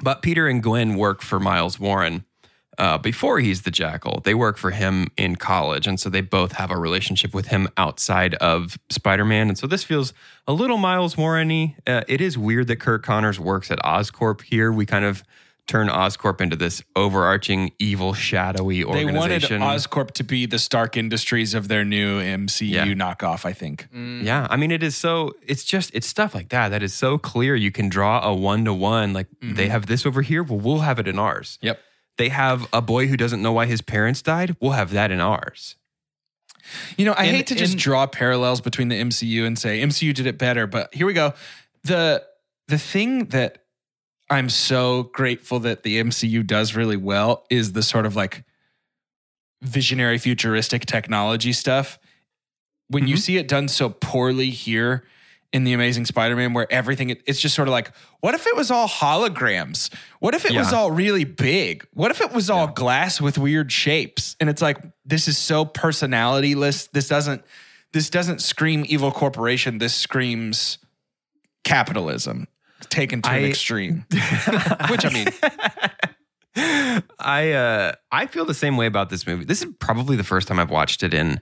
[0.00, 2.24] but peter and gwen work for miles warren
[2.78, 6.52] uh, before he's the jackal they work for him in college and so they both
[6.52, 10.14] have a relationship with him outside of spider-man and so this feels
[10.46, 14.70] a little miles warren-y uh, it is weird that curt connors works at oscorp here
[14.70, 15.24] we kind of
[15.68, 19.06] turn oscorp into this overarching evil shadowy organization.
[19.14, 22.84] They wanted organization Oscorp to be the Stark Industries of their new MCU Yeah.
[22.86, 23.44] knockoff.
[23.44, 23.86] I think.
[23.94, 24.24] Mm.
[24.24, 25.34] Yeah, I mean, it is so.
[25.46, 27.54] It's just it's stuff like that that is so clear.
[27.54, 29.12] You can draw a one to one.
[29.12, 29.54] Like mm-hmm.
[29.54, 30.42] they have this over here.
[30.42, 31.58] Well, we'll have it in ours.
[31.60, 31.78] Yep.
[32.16, 34.56] They have a boy who doesn't know why his parents died.
[34.60, 35.76] We'll have that in ours.
[36.96, 40.12] You know, I In- hate to just draw parallels between the MCU and say MCU
[40.12, 41.34] did it better, but here we go.
[41.84, 42.24] The
[42.66, 43.64] the thing that
[44.30, 48.44] I'm so grateful that the MCU does really well is the sort of like
[49.62, 51.98] visionary futuristic technology stuff.
[52.88, 53.20] When you mm-hmm.
[53.20, 55.04] see it done so poorly here
[55.52, 58.70] in the Amazing Spider-Man, where everything it's just sort of like, what if it was
[58.70, 59.92] all holograms?
[60.20, 61.86] What if it was all really big?
[61.94, 64.36] What if it was all glass with weird shapes?
[64.40, 66.90] And it's like, this is so personalityless.
[66.90, 67.42] This doesn't
[67.94, 69.78] this doesn't scream evil corporation.
[69.78, 70.76] This screams
[71.64, 72.46] capitalism
[72.90, 74.04] taken to an extreme.
[74.90, 75.28] Which I mean,
[77.18, 79.44] I uh I feel the same way about this movie.
[79.44, 81.40] This is probably the first time I've watched it in.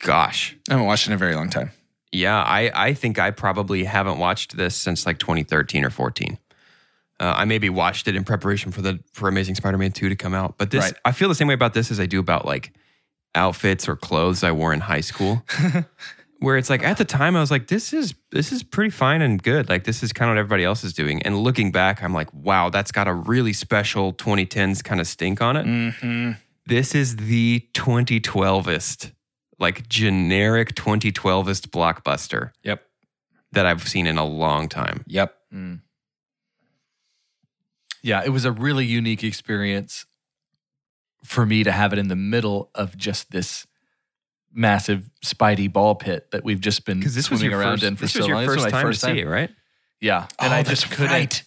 [0.00, 1.70] Gosh, I haven't watched it in a very long time.
[2.12, 6.38] yeah, I I think I probably haven't watched this since like 2013 or 14.
[7.20, 10.34] Uh, I maybe watched it in preparation for the for Amazing Spider-Man 2 to come
[10.34, 10.94] out, but this Right.
[11.04, 12.72] I feel the same way about this as I do about like
[13.34, 15.42] outfits or clothes I wore in high school.
[16.40, 19.22] Where it's like at the time I was like, this is this is pretty fine
[19.22, 19.68] and good.
[19.68, 21.20] Like this is kind of what everybody else is doing.
[21.22, 25.42] And looking back, I'm like, wow, that's got a really special 2010s kind of stink
[25.42, 25.66] on it.
[25.66, 26.32] Mm-hmm.
[26.66, 29.12] This is the 2012est,
[29.58, 32.82] like generic 2012est blockbuster Yep.
[33.52, 35.02] that I've seen in a long time.
[35.08, 35.34] Yep.
[38.02, 40.06] Yeah, it was a really unique experience
[41.24, 43.66] for me to have it in the middle of just this
[44.52, 48.02] massive Spidey ball pit that we've just been this swimming your around first, in for
[48.02, 48.46] this so was your long.
[48.46, 49.50] This first was my time first to see it, right?
[50.00, 51.10] Yeah, and oh, I just couldn't.
[51.12, 51.42] right.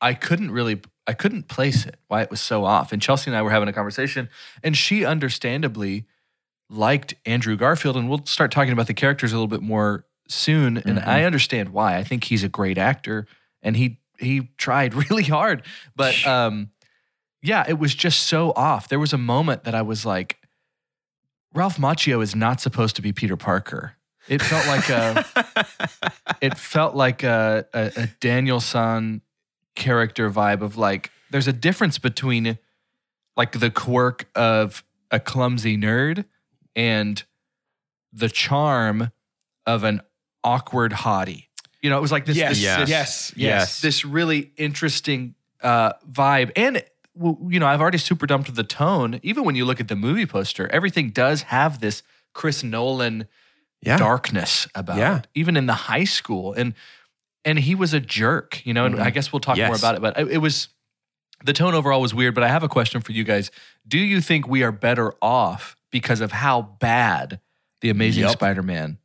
[0.00, 0.80] I couldn't really.
[1.06, 1.96] I couldn't place it.
[2.08, 2.92] Why it was so off.
[2.92, 4.28] And Chelsea and I were having a conversation,
[4.62, 6.06] and she understandably
[6.70, 10.76] liked Andrew Garfield, and we'll start talking about the characters a little bit more soon.
[10.78, 11.08] And Mm-hmm.
[11.08, 11.96] I understand why.
[11.96, 13.26] I think he's a great actor,
[13.62, 15.62] and he he tried really hard.
[15.96, 16.70] But um,
[17.42, 18.88] yeah, it was just so off.
[18.88, 20.38] There was a moment that I was like,
[21.54, 23.94] Ralph Macchio is not supposed to be Peter Parker.
[24.28, 25.24] It felt like a
[26.40, 29.20] it felt like a, a, a Daniel San
[29.74, 32.58] character vibe of like there's a difference between
[33.36, 36.24] like the quirk of a clumsy nerd
[36.76, 37.24] and
[38.12, 39.10] the charm
[39.66, 40.02] of an
[40.44, 41.46] awkward hottie.
[41.80, 42.88] You know, it was like this, yes, this, yes, Yes.
[42.88, 43.80] yes, Yes.
[43.80, 46.52] this really interesting uh, vibe.
[46.54, 46.84] And,
[47.16, 49.20] w- you know, I've already super dumped the tone.
[49.22, 53.26] Even when you look at the movie poster, everything does have this Chris Nolan
[53.82, 53.98] Yeah.
[53.98, 55.18] darkness about Yeah.
[55.18, 56.52] it, even in the high school.
[56.52, 56.74] And
[57.44, 58.84] and he was a jerk, you know.
[58.86, 59.04] And mm-hmm.
[59.04, 60.00] I guess we'll talk more about it.
[60.00, 60.68] But it, it was
[61.44, 62.34] the tone overall was weird.
[62.34, 63.50] But I have a question for you guys:
[63.86, 67.40] Do you think we are better off because of how bad
[67.80, 68.32] the Amazing Yep.
[68.32, 68.98] Spider-Man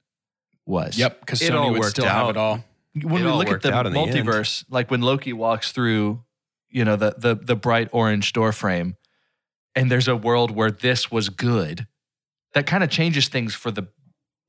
[0.68, 0.98] was?
[1.00, 2.64] Yep, because It Sony would worked still have it all.
[2.94, 6.24] When It we look at the out in the multiverse, like when Loki walks through,
[6.78, 8.96] you know, the the the bright orange door frame,
[9.76, 11.88] and there's a world where this was good,
[12.54, 13.88] that kind of changes things for the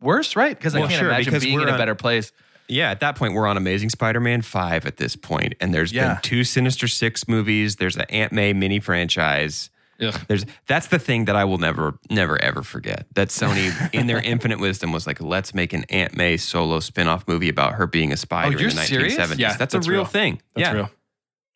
[0.00, 0.56] worse, right?
[0.56, 2.30] Because I can't sure, imagine being in a on- better place.
[2.70, 5.90] Yeah, at that point, we're on Amazing Spider Man 5 at this point, and there's
[5.90, 6.14] Yeah.
[6.14, 7.76] been two Sinister Six movies.
[7.76, 9.70] There's an Aunt May mini franchise.
[10.02, 10.14] Ugh.
[10.28, 13.06] There's that's the thing that I will never, never, ever forget.
[13.14, 17.08] That Sony, in their infinite wisdom, was like, let's make an Aunt May solo spin
[17.08, 19.38] off movie about her being a oh, spider Oh, in the 1970s.
[19.38, 20.04] Yeah, that's, that's a real real.
[20.04, 20.42] thing.
[20.54, 20.72] That's yeah.
[20.74, 20.90] real,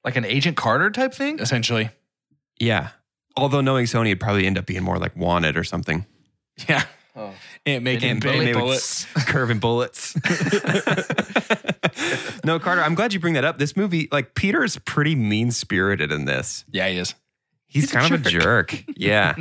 [0.05, 1.39] Like an Agent Carter type thing?
[1.39, 1.91] essentially.
[2.59, 2.89] Yeah.
[3.37, 6.07] Although knowing Sony, it'd probably end up being more like Wanted or something.
[6.69, 6.85] Yeah,
[7.17, 7.33] Oh.
[7.67, 9.07] Aunt May can Aunt build would bullets.
[9.17, 10.15] s- curving bullets.
[12.45, 13.59] no, Carter, I'm glad you bring that up.
[13.59, 16.65] This movie, like Peter is pretty mean spirited in this.
[16.71, 17.15] Yeah, he is.
[17.67, 18.85] He's, He's a kind of a jerk.
[18.97, 19.35] Yeah.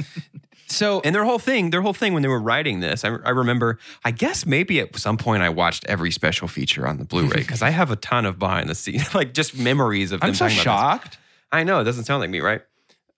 [0.71, 3.29] So and their whole thing, their whole thing when they were writing this, I, I
[3.31, 7.37] remember, I guess maybe at some point I watched every special feature on the Blu-ray
[7.37, 10.35] because I have a ton of behind the scenes, like just memories of them I'm
[10.35, 11.17] so shocked.
[11.51, 12.61] I know it doesn't sound like me, right?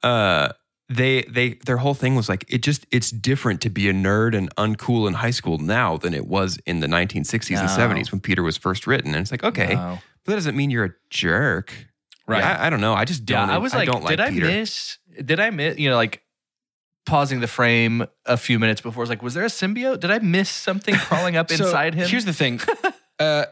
[0.02, 0.50] Uh,
[0.90, 4.36] they they their whole thing was like it just it's different to be a nerd
[4.38, 8.20] and uncool in high school now than it was in the 1960s and 70s when
[8.20, 9.14] Peter was first written.
[9.14, 10.00] And it's like okay, No.
[10.26, 11.74] but that doesn't mean you're a jerk,
[12.28, 12.44] Right.
[12.44, 12.94] I, I don't know.
[12.94, 13.50] I just don't.
[13.50, 14.46] I was like, don't like did I Peter.
[14.46, 14.98] miss?
[15.24, 15.78] Did I miss?
[15.78, 16.22] You know, like
[17.06, 19.02] pausing the frame a few minutes before.
[19.02, 20.00] I was like, was there a symbiote?
[20.00, 22.08] Did I miss something crawling up So, inside him?
[22.08, 22.62] Here's the thing.
[23.20, 23.46] uh,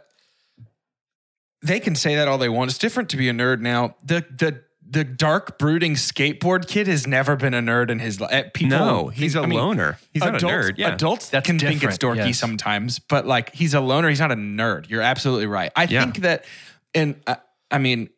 [1.61, 2.71] they can say that all they want.
[2.71, 3.95] It's different to be a nerd now.
[4.03, 8.51] The the the dark brooding skateboard kid has never been a nerd in his life.
[8.53, 9.97] People, no, he's think- a I mean, loner.
[10.11, 10.73] He's not a adults, nerd.
[10.77, 10.93] Yeah.
[10.93, 12.39] Adults That's can think it's dorky yes.
[12.39, 14.09] sometimes, but like he's a loner.
[14.09, 14.89] He's not a nerd.
[14.89, 15.71] You're absolutely right.
[15.75, 16.03] I Yeah.
[16.03, 16.45] think that,
[16.93, 17.35] and uh,
[17.69, 18.09] I mean,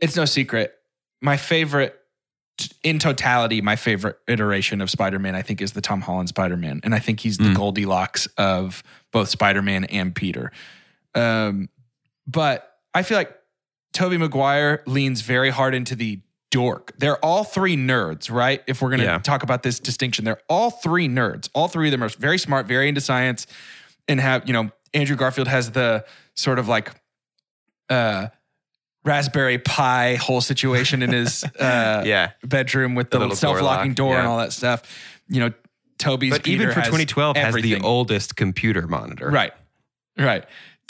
[0.00, 0.72] it's no secret.
[1.20, 1.94] My favorite,
[2.82, 6.94] in totality, my favorite iteration of Spider-Man, I think, is the Tom Holland Spider-Man, and
[6.94, 7.56] I think he's the Mm.
[7.56, 10.50] Goldilocks of both Spider-Man and Peter.
[11.14, 11.68] Um,
[12.26, 13.34] but I feel like
[13.92, 16.92] Tobey Maguire leans very hard into the dork.
[16.98, 18.62] They're all three nerds, right?
[18.66, 19.18] If we're going to Yeah.
[19.18, 21.48] talk about this distinction, they're all three nerds.
[21.54, 23.46] All three of them are very smart, very into science,
[24.08, 26.92] and have, you know, Andrew Garfield has the sort of like
[27.90, 28.28] uh
[29.06, 32.32] Raspberry Pi whole situation in his uh yeah.
[32.42, 34.82] bedroom with the, The self-locking lock, door and all that stuff.
[35.28, 35.52] You know,
[35.98, 39.30] Tobey's But even for has 2012, has the oldest computer monitor.
[39.30, 39.52] Right.
[40.18, 40.44] Right.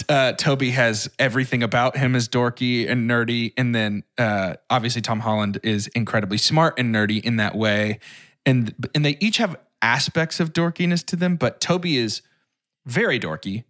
[0.08, 3.52] Uh, Tobey has everything about him is dorky and nerdy.
[3.56, 7.98] And then uh, obviously Tom Holland is incredibly smart and nerdy in that way.
[8.44, 12.22] And and they each have aspects of dorkiness to them, but Tobey is
[12.84, 13.64] very dorky.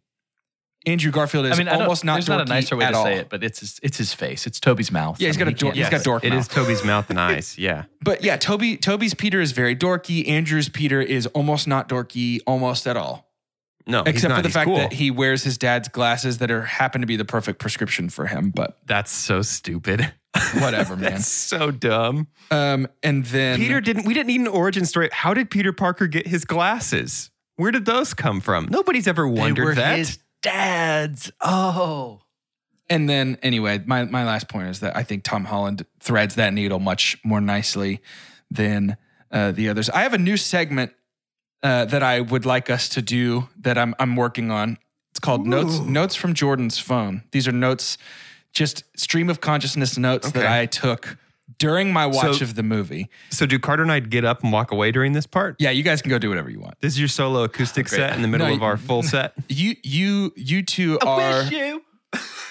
[0.86, 2.84] Andrew Garfield is I mean, I don't- almost not there's dorky not a nicer way
[2.84, 3.04] at to all.
[3.04, 4.46] say it, but it's his, it's his face.
[4.46, 5.20] It's Tobey's mouth.
[5.20, 6.40] Yeah, he's I got mean, a he dork- can't he's got say- dork It mouth.
[6.40, 7.58] is Tobey's mouth and eyes.
[7.58, 7.84] Yeah.
[8.02, 10.28] But yeah, Tobey Tobey's Peter is very dorky.
[10.28, 13.24] Andrew's Peter is almost not dorky, almost at all.
[13.88, 14.36] No, he's Except not.
[14.38, 14.76] for the He's fact cool.
[14.78, 18.26] that he wears his dad's glasses that are happen to be the perfect prescription for
[18.26, 18.50] him.
[18.50, 20.12] But That's so stupid.
[20.58, 21.12] whatever, man.
[21.12, 22.26] That's so dumb.
[22.50, 24.04] Um, and then Peter didn't.
[24.04, 25.08] We didn't need an origin story.
[25.12, 27.30] How did Peter Parker get his glasses?
[27.56, 28.66] Where did those come from?
[28.70, 29.98] Nobody's ever They wondered were that.
[29.98, 31.30] his dad's.
[31.40, 32.20] Oh.
[32.88, 36.52] And then anyway, my my last point is that I think Tom Holland threads that
[36.52, 38.00] needle much more nicely
[38.50, 38.96] than
[39.32, 39.90] uh, the others.
[39.90, 40.92] I have a new segment
[41.62, 44.78] uh, that I would like us to do that I'm I'm working on.
[45.10, 47.24] It's called notes notes from Jordan's phone.
[47.32, 47.98] These are notes,
[48.52, 51.18] just stream of consciousness notes that I took
[51.58, 53.08] during my watch So- of the movie.
[53.30, 55.56] so, do Carter and I get up and walk away during this part?
[55.58, 56.80] Yeah, you guys can go do whatever you want.
[56.80, 59.32] This is your solo acoustic set in the middle No, of our full set.
[59.48, 61.82] You you you two are you.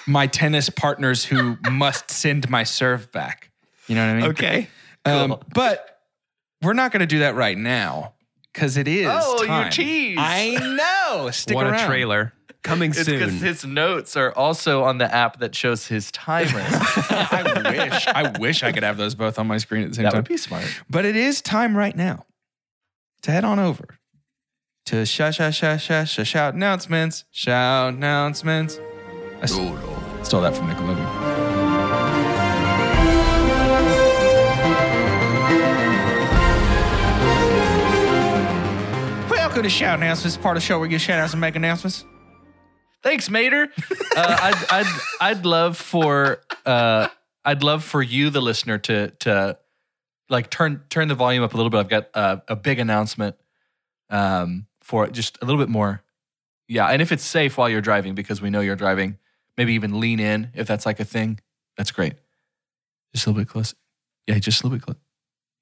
[0.06, 3.50] my tennis partners who must send my serve back.
[3.88, 4.30] You know what I mean?
[4.30, 4.68] Okay.
[5.04, 6.00] Um, but
[6.62, 8.14] we're not going to do that right now
[8.52, 9.06] because it is.
[9.08, 9.70] Oh, you time.
[9.70, 10.16] tease.
[10.20, 10.50] I
[11.14, 11.30] know.
[11.30, 11.80] Stick what around.
[11.80, 12.32] a trailer
[12.66, 13.38] coming It's because soon.
[13.40, 16.48] his notes are also on the app that shows his timer.
[16.66, 18.06] I wish.
[18.08, 20.18] I wish I could have those both on my screen at the same that time.
[20.18, 20.64] would be smart.
[20.90, 22.26] but it is time right now
[23.22, 23.98] to head on over
[24.86, 27.24] to shout, shout, shout, shout, shout, shout announcements.
[27.30, 28.78] Shout announcements.
[29.40, 32.26] I s- oh, stole that from Nickelodeon.
[39.30, 42.04] Welcome to Shout Announcements, part of the show where give shout outs and make announcements.
[43.06, 43.68] Thanks, Mater.
[44.16, 47.06] Uh, I'd, I'd, I'd love for uh,
[47.44, 49.58] I'd love for you, the listener, to to
[50.28, 51.78] like turn turn the volume up a little bit.
[51.78, 53.36] I've got uh, a big announcement
[54.10, 56.02] um, for just a little bit more.
[56.66, 59.18] Yeah, and if it's safe while you're driving, because we know you're driving,
[59.56, 61.38] maybe even lean in if that's like a thing.
[61.76, 62.14] That's great.
[63.14, 63.72] Just a little bit close.
[64.26, 64.98] Yeah, just a little bit close.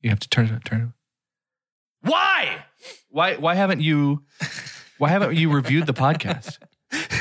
[0.00, 0.64] You have to turn it up.
[0.64, 2.10] Turn it up.
[2.10, 2.64] Why?
[3.10, 3.36] Why?
[3.36, 4.22] Why haven't you?
[4.96, 6.56] Why haven't you reviewed the podcast?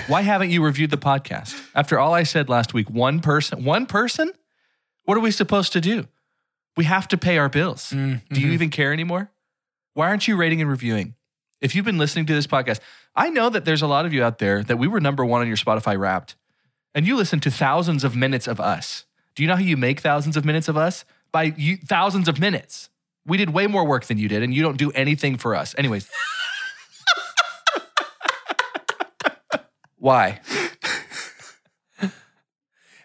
[0.08, 1.62] Why haven't you reviewed the podcast?
[1.74, 4.32] After all I said last week, one person, one person?
[5.06, 6.08] What are we supposed to do?
[6.76, 7.92] We have to pay our bills.
[7.92, 8.54] Mm, do you mm-hmm.
[8.54, 9.32] even care anymore?
[9.94, 11.16] Why aren't you rating and reviewing?
[11.62, 12.82] If you've been listening to this podcast,
[13.16, 15.42] I know that there's a lot of you out there that we were number one
[15.42, 16.36] on your Spotify wrapped,
[16.94, 19.06] and you listen to thousands of minutes of us.
[19.36, 21.06] Do you know how you make thousands of minutes of us?
[21.32, 22.90] By you, thousands of minutes.
[23.26, 25.74] We did way more work than you did, and you don't do anything for us.
[25.78, 26.10] Anyways.
[30.04, 30.42] Why?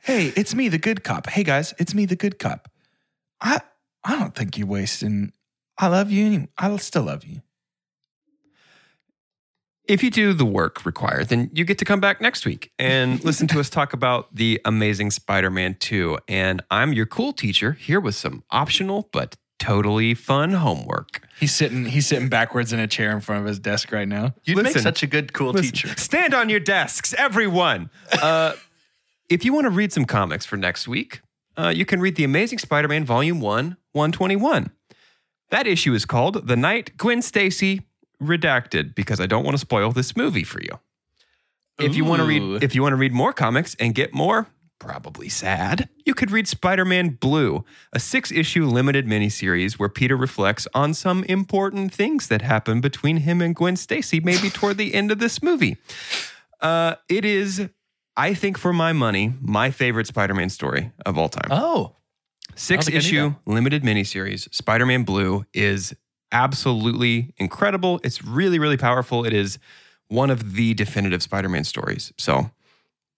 [0.03, 1.29] Hey, it's me, the good cop.
[1.29, 2.69] Hey guys, it's me, the good cop.
[3.41, 3.61] I
[4.03, 5.33] I don't think you're wasting.
[5.79, 6.27] I love you.
[6.27, 6.49] Anyway.
[6.59, 7.43] I still love you.
[9.85, 13.23] If you do the work required, then you get to come back next week and
[13.25, 16.19] listen to us talk about the amazing Spider Man 2.
[16.27, 21.27] And I'm your cool teacher here with some optional but totally fun homework.
[21.39, 21.87] He's sitting.
[21.87, 24.35] He's sitting backwards in a chair in front of his desk right now.
[24.45, 25.89] You'd make such a good, cool Listen, teacher.
[25.97, 27.91] Stand on your desks, everyone.
[28.21, 28.55] Uh,
[29.29, 31.21] if you want to read some comics for next week,
[31.57, 34.71] uh, you can read The Amazing Spider Man Volume 1, 121.
[35.51, 37.83] That issue is called The Night Gwen Stacy
[38.23, 40.79] Redacted because I don't want to spoil this movie for you.
[41.79, 44.49] If you want to read if you want to read more comics and get more
[44.79, 50.95] probably sad, you could read Spider-Man Blue, a six-issue limited miniseries where Peter reflects on
[50.95, 55.19] some important things that happen between him and Gwen Stacy maybe toward the end of
[55.19, 55.77] this movie.
[56.61, 57.69] Uh, it is
[58.17, 61.49] I think for my money, my favorite Spider-Man story of all time.
[61.51, 61.95] Oh,
[62.57, 65.95] Six think I knew issue limited miniseries, Spider Man Blue, is
[66.33, 68.01] absolutely incredible.
[68.03, 69.25] It's really, really powerful.
[69.25, 69.61] It is
[70.09, 72.13] one of the definitive Spider Man stories.
[72.19, 72.51] So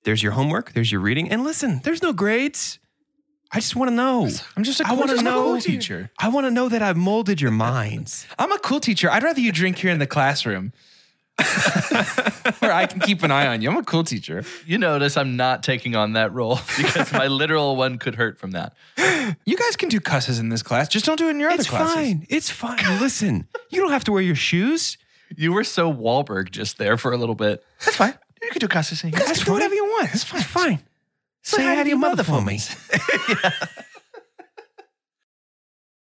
[0.04, 1.30] there's your homework, there's your reading.
[1.30, 2.78] And listen, there's no grades.
[3.52, 4.28] I just want to know.
[4.56, 6.10] I'm just a I cool, wanna just a know- cool teacher.
[6.18, 8.26] I want to know that I've molded your minds.
[8.38, 9.10] I'm a cool teacher.
[9.10, 10.72] I'd rather you drink here in the classroom,
[12.60, 13.70] where I can keep an eye on you.
[13.70, 14.44] I'm a cool teacher.
[14.66, 18.52] you notice I'm not taking on that role because my literal one could hurt from
[18.52, 18.74] that.
[19.44, 20.88] You guys can do cusses in this class.
[20.88, 21.94] Just don't do it in your other classes.
[22.28, 22.76] It's fine.
[22.78, 23.00] It's fine.
[23.00, 24.98] Listen, you don't have to wear your shoes.
[25.36, 27.64] You were so Wahlberg just there for a little bit.
[27.84, 28.14] That's fine.
[28.50, 29.12] You could do cussing.
[29.12, 30.12] You guys can do whatever you want.
[30.12, 30.40] It's fine.
[30.40, 30.80] It's fine.
[31.42, 32.58] Say hi to your mother for me.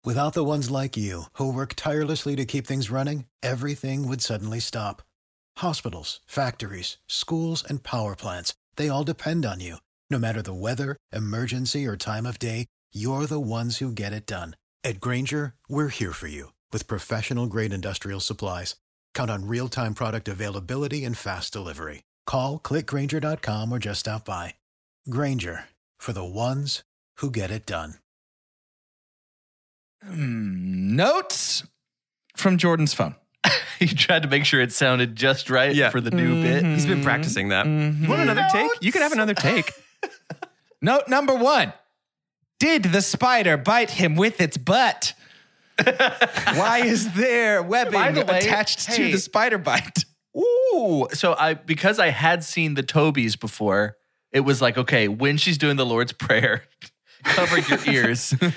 [0.05, 4.59] Without the ones like you, who work tirelessly to keep things running, everything would suddenly
[4.59, 5.03] stop.
[5.59, 9.77] Hospitals, factories, schools, and power plants, they all depend on you.
[10.11, 14.27] No matter the weather, emergency, or time of day, you're the ones who get it
[14.27, 14.57] done.
[14.83, 18.75] At Grainger, we're here for you with professional grade industrial supplies.
[19.15, 22.03] Count on real time product availability and fast delivery.
[22.27, 24.55] Call click grainger.com or just stop by.
[25.09, 25.65] Grainger
[25.99, 26.83] for the ones
[27.19, 27.95] who get it done.
[30.05, 31.65] Hmm, notes
[32.37, 33.15] from Jordan's phone.
[33.79, 35.91] He tried to make sure it sounded just right Yeah.
[35.91, 36.65] for the new bit.
[36.65, 37.67] He's been practicing that.
[37.67, 38.71] You want another take?
[38.81, 39.73] You can have another take.
[40.81, 41.73] Note number one
[42.61, 45.15] Did the spider bite him with its butt?
[45.85, 50.05] Why is there webbing the way, attached to the spider bite?
[50.37, 51.07] Ooh.
[51.13, 53.97] So I because I had seen the Tobeys before,
[54.33, 56.65] it was like, okay, when she's doing the Lord's Prayer,
[57.25, 58.35] cover your ears.
[58.41, 58.49] I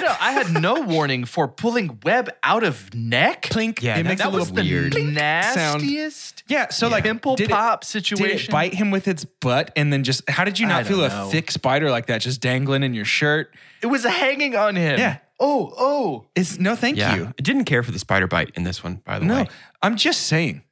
[0.00, 3.42] don't I had no warning for pulling web out of neck.
[3.42, 3.82] Plink.
[3.82, 4.94] Yeah, it that- makes that a little was the weird.
[4.94, 5.14] sound.
[5.14, 8.50] nastiest Yeah, so like pimple did it- pop Did situation.
[8.50, 11.04] it bite him with its butt and then just how did you I not feel
[11.04, 13.54] a thick spider like that just dangling in your shirt?
[13.82, 14.98] It was hanging on him.
[14.98, 15.18] Yeah.
[15.40, 16.26] Oh, oh.
[16.34, 17.14] It's no thank Yeah.
[17.16, 17.26] you.
[17.26, 19.42] I didn't care for the spider bite in this one, by the No, way.
[19.42, 19.48] No,
[19.82, 20.62] I'm just saying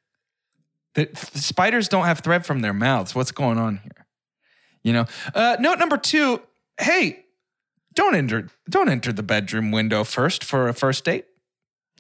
[0.95, 3.15] that spiders don't have thread from their mouths.
[3.15, 4.07] What's going on here?
[4.83, 5.07] You know.
[5.35, 6.43] Uh, note number two.
[6.81, 7.25] Hey,
[7.95, 8.49] don't enter.
[8.69, 11.27] Don't enter the bedroom window first for a first date.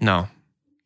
[0.00, 0.28] No.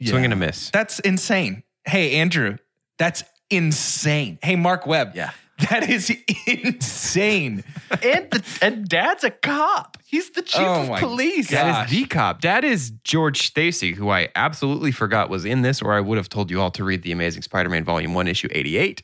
[0.02, 0.70] Swing and a miss.
[0.70, 1.62] That's insane.
[1.86, 2.58] Hey, Andrew,
[2.98, 4.38] that's insane.
[4.42, 5.12] Hey, Marc Webb.
[5.14, 5.30] Yeah.
[5.70, 6.10] That is
[6.46, 7.64] insane.
[7.90, 9.95] And the, and dad's a cop.
[10.08, 11.50] He's the chief Oh of police.
[11.50, 11.56] God.
[11.66, 12.40] That is the cop.
[12.42, 16.28] That is George Stacy, who I absolutely forgot was in this, or I would have
[16.28, 19.02] told you all to read The Amazing Spider Man Volume 1, Issue 88.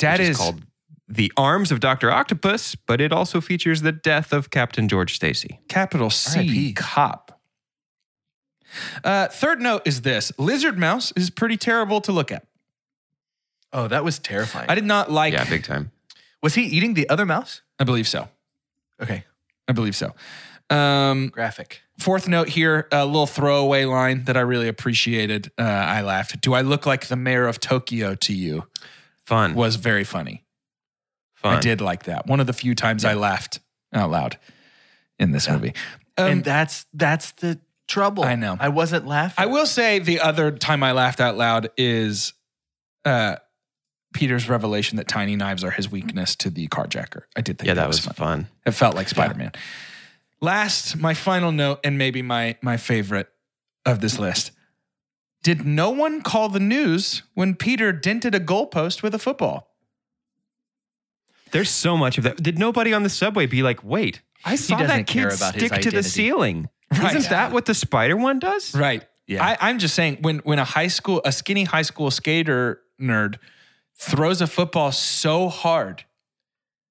[0.00, 0.62] That which is called
[1.06, 2.10] The Arms of Dr.
[2.10, 5.60] Octopus, but it also features the death of Captain George Stacy.
[5.68, 7.40] capital C, cop.
[9.04, 12.46] Uh, third note is this: Lizard Mouse is pretty terrible to look at.
[13.72, 14.66] Oh, that was terrifying.
[14.68, 15.32] I did not like.
[15.32, 15.90] Yeah, big time.
[16.42, 17.62] was he eating the other mouse?
[17.78, 18.28] I believe so.
[19.02, 19.24] Okay,
[19.70, 20.12] I believe so.
[20.68, 21.80] Um, graphic.
[21.98, 25.52] fourth note here, a little throwaway line that I really appreciated.
[25.56, 26.40] Uh, I laughed.
[26.40, 28.64] Do I look like the mayor of Tokyo to you?
[29.24, 29.54] Fun.
[29.54, 30.44] Was very funny.
[31.34, 31.56] Fun.
[31.56, 32.26] I did like that.
[32.26, 33.60] One of the few times I laughed
[33.92, 34.38] out loud
[35.20, 35.72] in this movie.
[36.18, 38.24] Um, and that's that's the trouble.
[38.24, 38.56] I know.
[38.58, 39.42] I wasn't laughing.
[39.42, 42.32] I will say the other time I laughed out loud is
[43.04, 43.36] uh,
[44.12, 47.22] Peter's revelation that tiny knives are his weakness to the carjacker.
[47.36, 48.44] I did think Yeah, that, that was, was fun.
[48.44, 48.48] fun.
[48.66, 49.52] It felt like Spider Man.
[50.40, 53.28] Last, my final note, and maybe my my favorite
[53.84, 54.52] of this list.
[55.42, 59.68] Did no one call the news when Peter dented a goalpost with a football?
[61.52, 62.42] There's so much of that.
[62.42, 65.54] Did nobody on the subway be like, wait, I saw doesn't that care kid about
[65.54, 66.68] stick to the ceiling.
[66.92, 67.14] Right.
[67.16, 68.74] Isn't that what the spider one does?
[68.74, 69.04] Right.
[69.26, 69.44] Yeah.
[69.44, 73.36] I, I'm just saying when when a high school, a skinny high school skater nerd
[74.00, 76.04] throws a football so hard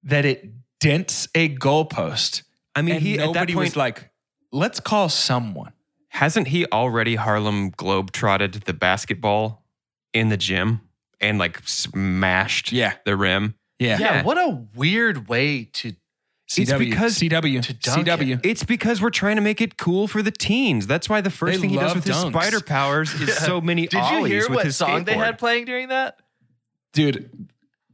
[0.04, 0.48] that it
[0.78, 2.44] dents a goalpost.
[2.74, 4.10] I mean, and he at that nobody point was like,
[4.52, 5.72] let's call someone.
[6.08, 9.64] hasn't he already Harlem Globe trotted the basketball
[10.14, 10.80] in the gym
[11.20, 12.94] and like smashed Yeah.
[13.04, 13.54] the rim?
[13.78, 13.98] Yeah.
[13.98, 15.94] yeah, what a weird way to.
[16.50, 16.62] CW.
[16.62, 17.62] It's because- CW.
[17.62, 18.40] to dunk CW.
[18.44, 20.86] It's because we're trying to make it cool for the teens.
[20.88, 23.60] That's why the first They thing he does love with his spider powers is so
[23.70, 26.19] many Did you hear with what his song they had playing during that?
[26.92, 27.30] Dude,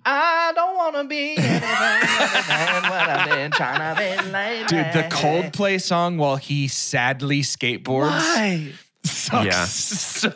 [0.05, 4.66] I don't want to be anything other than what I've been trying to be lately.
[4.68, 8.72] dude, the Coldplay song while he sadly skateboards Why?
[9.05, 9.64] sucks Yeah.
[9.66, 10.30] so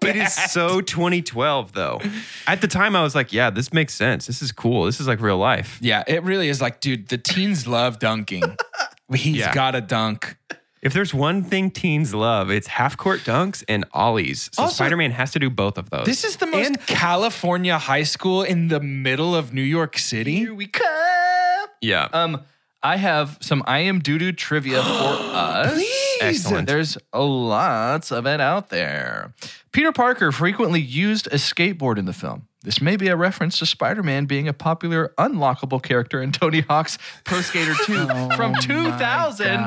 [0.00, 0.16] bad.
[0.16, 2.00] It is so 2012 though.
[2.46, 4.26] At the time, I was like, "Yeah, this makes sense.
[4.26, 4.84] This is cool.
[4.84, 8.42] This is like real life." Yeah, it really is like, dude, the teens love dunking.
[9.14, 9.54] He's Yeah.
[9.54, 10.36] got to dunk.
[10.82, 14.50] If there's one thing teens love, it's half court dunks and ollies.
[14.52, 16.06] So Also- Spider Man has to do both of those.
[16.06, 20.36] This is the most California high school in the middle of New York City.
[20.38, 21.68] Here we come.
[21.80, 22.40] yeah, Um,
[22.82, 25.80] I have some I am doo doo trivia for us.
[26.20, 26.66] Excellent.
[26.66, 29.34] There's a lots of it out there.
[29.70, 32.48] Peter Parker frequently used a skateboard in the film.
[32.64, 36.60] This may be a reference to Spider Man being a popular unlockable character in Tony
[36.60, 38.06] Hawk's Pro Skater 2
[38.36, 39.66] from 2000,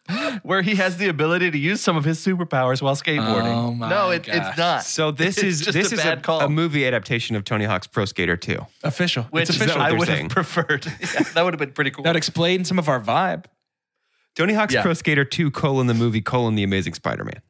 [0.44, 3.52] where he has the ability to use some of his superpowers while skateboarding.
[3.56, 4.36] Oh my no, it, gosh.
[4.36, 4.84] it's not.
[4.84, 6.40] So this It's is this a is a, call.
[6.42, 8.58] a movie adaptation of Tony Hawk's Pro Skater 2.
[8.84, 9.24] Official.
[9.24, 9.80] Which it's official.
[9.82, 10.26] I would saying.
[10.26, 10.86] have preferred.
[10.86, 12.04] Yeah, that would have been pretty cool.
[12.04, 13.46] that explains some of our vibe.
[14.36, 14.82] Tony Hawk's Yeah.
[14.82, 17.42] Pro Skater 2 colon the movie colon the Amazing Spider-Man.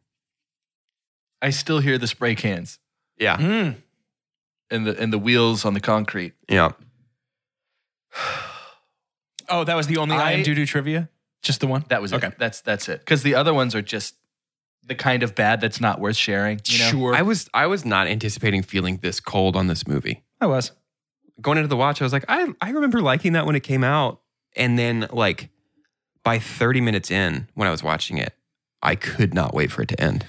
[1.43, 2.79] I still hear the spray cans
[3.19, 3.37] Yeah.
[3.37, 3.77] Mm.
[4.71, 6.35] And the and the wheels on the concrete.
[6.49, 6.73] Yeah.
[9.51, 11.09] Oh, that was the only I, I- am doo doo trivia?
[11.41, 11.85] Just the one?
[11.89, 12.27] That was Okay.
[12.27, 12.35] it.
[12.39, 13.01] That's that's it.
[13.01, 14.15] Because the other ones are just
[14.85, 16.61] the kind of bad that's not worth sharing.
[16.67, 16.91] You know?
[16.91, 17.15] Sure.
[17.15, 20.23] I was I was not anticipating feeling this cold on this movie.
[20.41, 20.73] I was.
[21.41, 23.85] Going into the watch, I was like, I, I remember liking that when it came
[23.85, 24.21] out.
[24.57, 25.51] And then like
[26.25, 28.35] by 30 minutes in, when I was watching it,
[28.83, 30.27] I could not wait for it to end.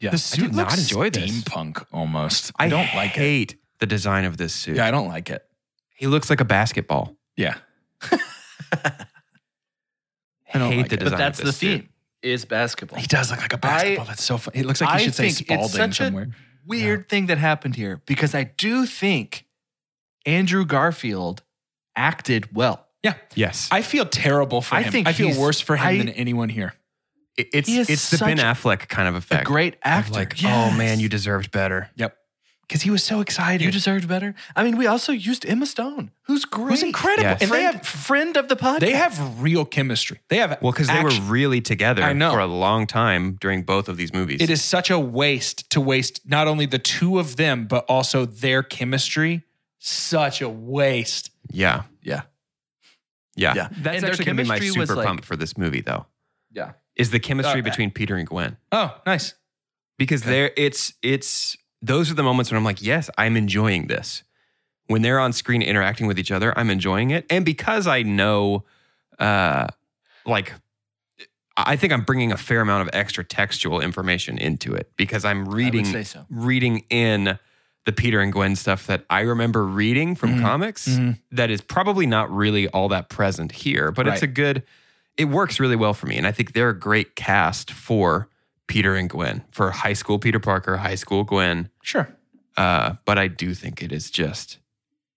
[0.00, 0.10] Yeah.
[0.10, 1.30] The suit did not looks enjoy this.
[1.42, 2.52] steampunk almost.
[2.56, 3.54] I, don't like it.
[3.74, 4.76] Hate the design of this suit.
[4.76, 5.44] Yeah, I don't like it.
[5.96, 7.16] He looks like a basketball.
[7.36, 7.56] Yeah.
[10.52, 10.98] I don't hate like the it.
[11.00, 11.10] design.
[11.12, 11.80] but that's of the this suit.
[11.80, 11.88] theme
[12.22, 12.98] is basketball.
[12.98, 14.04] He does look like a basketball.
[14.06, 14.60] That's so funny.
[14.60, 16.24] It looks like he I should say think it's Spalding such somewhere.
[16.24, 16.28] a
[16.66, 19.46] weird thing that happened here because I do think
[20.26, 21.42] Andrew Garfield
[21.96, 22.86] acted well.
[23.02, 23.14] Yeah.
[23.34, 23.68] Yes.
[23.70, 24.92] I feel terrible for I him.
[24.92, 26.74] think I feel he's- worse for him I- than anyone here.
[27.36, 29.32] It- it's He is it's the Ben such Affleck kind of effect.
[29.32, 29.46] A effect.
[29.48, 30.12] great Of actor.
[30.12, 30.72] like, Yes.
[30.72, 31.90] oh man, you deserved better.
[31.96, 32.16] Yep.
[32.66, 33.62] Because he was so excited.
[33.64, 34.34] You deserved better.
[34.56, 36.70] I mean, we also used Emma Stone, who's great.
[36.70, 37.24] Who's incredible.
[37.24, 37.42] Yes.
[37.42, 38.80] And they have friend of the podcast.
[38.80, 40.20] they have real chemistry.
[40.28, 42.30] They have Well, because they were really together I know.
[42.32, 44.40] for a long time during both of these movies.
[44.40, 48.24] It is such a waste to waste not only the two of them, but also
[48.24, 49.42] their chemistry.
[49.78, 51.30] Such a waste.
[51.52, 51.82] Yeah.
[52.02, 52.22] Yeah.
[53.36, 53.52] Yeah.
[53.54, 53.68] Yeah.
[53.70, 55.80] That's And actually going to be my chemistry was super like- pump for this movie,
[55.82, 56.06] though,
[56.52, 56.72] Yeah.
[56.96, 57.68] is the chemistry Okay.
[57.68, 58.56] between Peter and Gwen.
[58.72, 59.34] Oh, nice.
[59.98, 61.56] Because there, it's, it's,
[61.86, 64.22] those are the moments when I'm like, yes, I'm enjoying this.
[64.86, 67.26] When they're on screen interacting with each other, I'm enjoying it.
[67.30, 68.64] And because I know,
[69.18, 69.66] uh,
[70.26, 70.52] like,
[71.56, 75.46] I think I'm bringing a fair amount of extra textual information into it because I'm
[75.48, 76.26] reading, so.
[76.28, 77.38] reading in
[77.84, 80.40] the Peter and Gwen stuff that I remember reading from Mhm.
[80.40, 81.18] comics Mhm.
[81.32, 84.62] that is probably not really all that present here, but it's a good,
[85.18, 86.16] it works really well for me.
[86.16, 88.28] And I think they're a great cast for
[88.66, 91.68] Peter and Gwen, for high school Peter Parker, high school Gwen.
[91.84, 92.08] Sure.
[92.56, 94.58] Uh, but I do think it is just,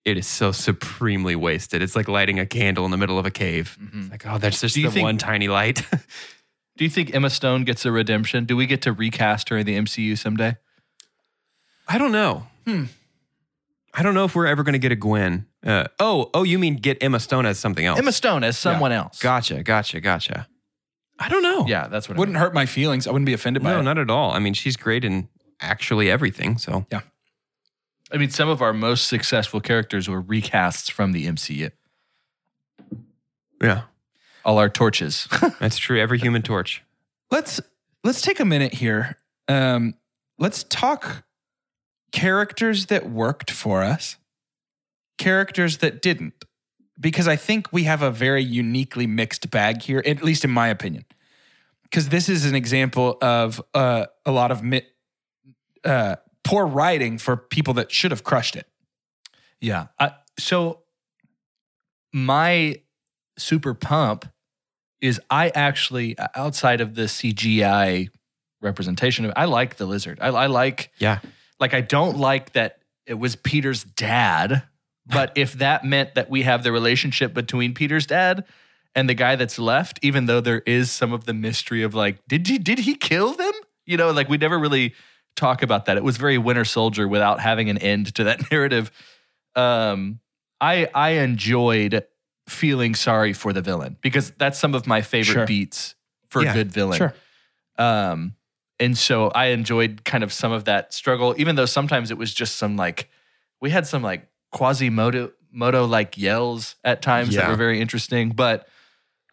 [0.06, 1.82] it is so supremely wasted.
[1.82, 3.78] It's like lighting a candle in the middle of a cave.
[3.94, 5.84] It's like, oh, that's just Do the think- one tiny light.
[6.78, 8.46] Do you think Emma Stone gets a redemption?
[8.46, 10.58] Do we get to recast her in the MCU someday?
[11.88, 12.46] I don't know.
[12.66, 12.86] Hmm.
[13.94, 15.48] I don't know if we're ever going to get a Gwen.
[15.66, 17.98] Uh, oh, oh, you mean get Emma Stone as something else?
[17.98, 19.20] Emma Stone as someone else.
[19.20, 20.48] Gotcha, gotcha, gotcha.
[21.18, 21.66] I don't know.
[21.68, 22.42] Yeah, that's what I Wouldn't mean.
[22.44, 23.08] hurt my feelings.
[23.08, 23.84] I wouldn't be offended by No, it.
[23.84, 24.32] No, not at all.
[24.32, 25.30] I mean, she's great in
[25.62, 26.58] actually everything.
[26.58, 27.02] So yeah,
[28.12, 31.72] I mean, some of our most successful characters were recasts from the MCU.
[33.62, 33.82] yeah,
[34.46, 35.28] All our torches.
[35.60, 36.00] that's true.
[36.00, 36.84] Every Human Torch.
[37.32, 37.60] let's
[38.04, 39.18] let's take a minute here.
[39.48, 39.96] Um,
[40.38, 41.24] let's talk
[42.12, 44.18] characters that worked for us,
[45.18, 46.46] characters that didn't,
[47.00, 50.68] because I think we have a very uniquely mixed bag here, at least in my
[50.68, 51.06] opinion.
[51.84, 54.86] Because this is an example of uh, a lot of mi-
[55.84, 58.68] uh, poor writing for people that should have crushed it.
[59.62, 59.88] Yeah.
[60.00, 60.82] I, so
[62.14, 62.82] my
[63.38, 64.26] super pump
[65.02, 68.10] is I actually outside of the CGI
[68.62, 70.18] representation of I like the lizard.
[70.22, 71.20] I, I like Yeah.
[71.60, 74.64] like I don't like that it was Peter's dad,
[75.06, 78.46] but if that meant that we have the relationship between Peter's dad
[78.96, 82.18] and the guy that's left, even though there is some of the mystery of like,
[82.28, 83.54] did he did he kill them?
[83.86, 84.96] You know, like we never really
[85.38, 85.96] talk about that.
[85.96, 88.92] It was very Winter Soldier without having an end to that narrative.
[89.56, 90.20] Um,
[90.60, 92.04] I I enjoyed
[92.50, 95.46] feeling sorry for the villain because that's some of my favorite Sure.
[95.46, 95.96] beats
[96.30, 96.98] for Yeah, a good villain.
[96.98, 97.14] Sure.
[97.78, 98.36] Um,
[98.80, 102.34] and so I enjoyed kind of some of that struggle, even though sometimes it was
[102.34, 103.10] just some like
[103.62, 108.30] we had some like quasimodo moto like yells at times that were very interesting.
[108.30, 108.68] But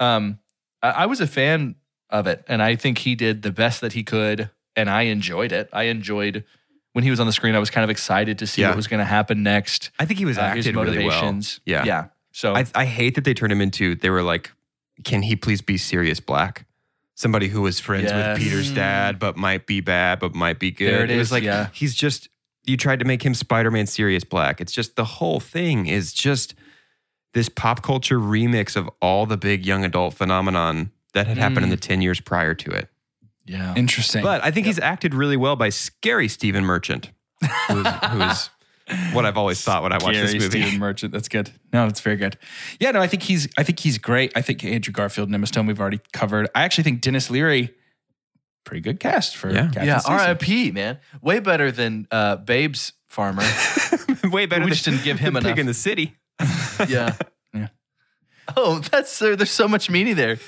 [0.00, 0.38] um,
[0.82, 1.76] I, I was a fan
[2.10, 5.52] of it, and I think he did the best that he could, and I enjoyed
[5.52, 5.68] it.
[5.72, 6.44] I enjoyed
[6.92, 7.54] when he was on the screen.
[7.54, 8.68] I was kind of excited to see Yeah.
[8.68, 9.90] what was going to happen next.
[9.98, 11.06] I think he was uh, his acted really well.
[11.08, 11.60] motivations.
[11.66, 11.84] Yeah.
[11.84, 12.06] yeah.
[12.32, 13.94] So I, I hate that they turned him into.
[13.94, 14.50] They were like,
[15.04, 16.66] "Can he please be Sirius Black?"
[17.16, 18.38] Somebody who was friends Yes.
[18.38, 21.08] with Peter's dad, but might be bad, but might be good.
[21.08, 21.68] There it was like yeah.
[21.72, 22.28] he's just.
[22.66, 24.58] You tried to make him Spider-Man Sirius Black.
[24.60, 26.54] It's just the whole thing is just
[27.34, 31.68] this pop culture remix of all the big young adult phenomenon that had happened in
[31.68, 31.70] Mm.
[31.72, 32.88] the ten years prior to it.
[33.46, 33.74] Yeah.
[33.76, 34.22] Interesting.
[34.22, 37.10] But I think he's acted really well by scary Stephen Merchant,
[37.68, 38.50] who is, who is
[39.14, 40.48] what I've always thought when I watched this movie.
[40.62, 41.12] Stephen Merchant.
[41.12, 41.50] That's good.
[41.72, 42.38] No, that's very good.
[42.80, 44.32] Yeah, no, I think he's I think he's great.
[44.36, 46.48] I think Andrew Garfield and Emma Stone we've already covered.
[46.54, 47.74] I actually think Denis Leary,
[48.64, 49.64] pretty good cast for Yeah.
[49.66, 50.70] Captain yeah, R.I.P.
[50.72, 53.42] Man, way better than uh, Babe's farmer.
[54.24, 55.58] Way better We than just didn't give him the pig enough.
[55.58, 56.16] in the city.
[56.88, 57.14] yeah,
[57.52, 57.68] Yeah.
[58.56, 60.38] Oh, that's uh, there's so much meaning there.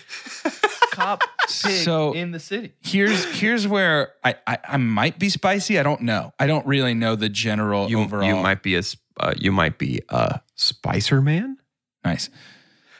[0.97, 1.51] Cop pig
[1.85, 2.73] So- in the city.
[2.83, 5.79] Here's here's where I, I I might be spicy.
[5.79, 6.33] I don't know.
[6.39, 8.25] I don't really know the general You, overall.
[8.27, 11.59] you might be a s- uh, you might be a Spicer Man.
[12.05, 12.29] nice.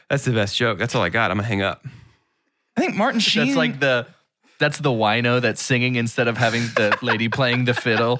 [0.09, 0.79] That's the best joke.
[0.79, 1.31] That's all I got.
[1.31, 1.85] I'm gonna hang up.
[2.77, 3.47] I think Martin Sheen.
[3.47, 4.07] That's like the
[4.59, 8.17] that's the wino that's singing instead of having the lady playing the fiddle.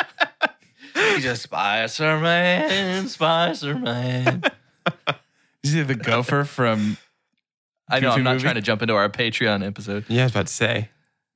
[0.93, 4.41] He's a Spicer Man, Spicer Man.
[5.63, 6.97] is he the gopher from
[7.89, 8.43] I know Goofy I'm not movie?
[8.43, 10.05] trying to jump into our Patreon episode.
[10.07, 10.89] Yeah, I was about to say.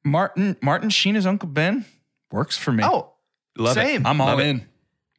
[0.04, 1.86] Martin Martin Sheen as Uncle Ben?
[2.32, 2.84] Works for me.
[2.86, 3.12] Oh,
[3.58, 3.82] Love it.
[3.82, 4.06] same.
[4.06, 4.48] I'm all love it.
[4.48, 4.68] in.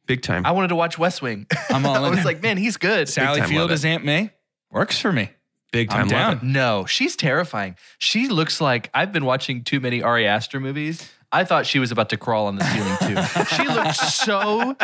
[0.05, 0.45] Big time.
[0.45, 1.47] I wanted to watch West Wing.
[1.69, 2.03] I'm all in.
[2.05, 3.07] I was like, man, he's good.
[3.07, 4.31] Sally time Field love as Aunt May?
[4.71, 5.29] Works for me.
[5.71, 6.07] Big I'm time.
[6.09, 6.31] down.
[6.33, 6.43] Love.
[6.43, 7.75] No, she's terrifying.
[7.99, 11.09] She looks like I've been watching too many Ari Aster movies.
[11.31, 13.45] I thought she was about to crawl on the ceiling too.
[13.55, 14.75] she looked so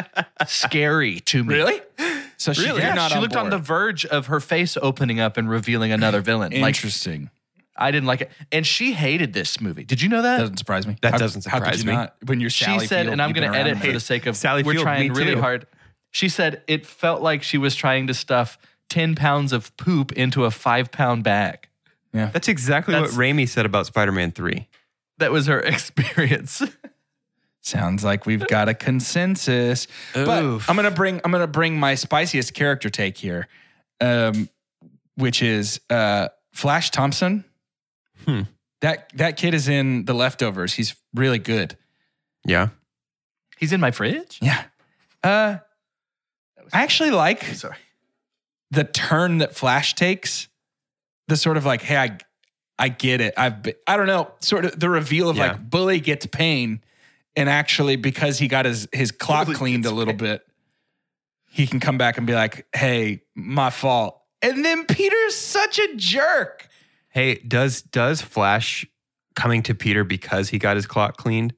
[0.48, 1.80] scary to me.
[2.40, 2.82] So she, Really?
[2.84, 5.92] you're not she on looked on the verge of her face opening up and revealing
[5.92, 6.52] another villain.
[6.54, 7.30] Like Interesting.
[7.78, 9.84] I didn't like it, and she hated this movie.
[9.86, 10.40] Did you know that?
[10.40, 10.98] doesn't surprise me.
[11.02, 11.96] That How- doesn't How could surprise you me.
[11.96, 12.16] not?
[12.26, 14.36] When you're she Sally said, Field, and I'm going to edit for the sake of
[14.36, 15.42] Sally we're Field, trying me really too.
[15.42, 15.66] hard.
[16.12, 18.58] She said it felt like she was trying to stuff
[18.90, 21.68] ten pounds of poop into a five pound bag.
[22.14, 24.68] Yeah, That's exactly That's- what Raimi said about Spider-Man Three.
[25.20, 26.62] That was her experience.
[27.70, 29.88] Sounds like we've got a consensus.
[30.14, 30.30] But
[30.68, 33.48] I'm gonna bring I'm gonna bring my spiciest character take here,
[34.02, 34.50] um,
[35.16, 37.46] which is uh, Flash Thompson.
[38.26, 38.42] Hmm.
[38.82, 40.74] That that kid is in The Leftovers.
[40.74, 41.78] He's really good.
[42.46, 42.70] Yeah.
[43.58, 44.40] He's in my fridge.
[44.42, 44.64] Yeah.
[45.24, 45.58] Uh,
[46.72, 47.76] I actually like Sorry.
[48.72, 50.48] the turn that Flash takes.
[51.28, 52.18] The sort of like, hey, I,
[52.80, 53.34] I get it.
[53.38, 55.48] I've, been, I don't know, sort of the reveal of Yeah.
[55.52, 56.82] like Bully gets pain,
[57.36, 60.42] and actually because he got his his clock Bully cleaned a little bit,
[61.50, 64.22] he can come back and be like, hey, my fault.
[64.42, 66.68] And then Peter's such a jerk.
[67.10, 68.86] Hey, does does Flash
[69.36, 71.54] coming to Peter because he got his clock cleaned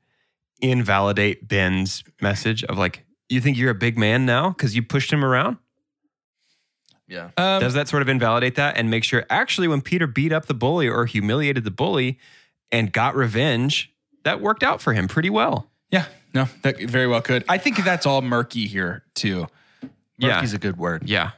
[0.62, 5.12] invalidate Ben's message of like, you think you're a big man now because you pushed
[5.12, 5.58] him around?
[7.08, 7.32] Yeah.
[7.36, 10.46] Um, Does that sort of invalidate that and make sure actually when Peter beat up
[10.46, 12.20] the bully or humiliated the bully,
[12.72, 13.91] and got revenge,
[14.24, 15.70] that worked out for him pretty well.
[15.90, 17.44] Yeah, no, that very well could.
[17.50, 19.48] I think that's all murky here too.
[20.20, 21.04] Murky's a good word.
[21.10, 21.32] Yeah.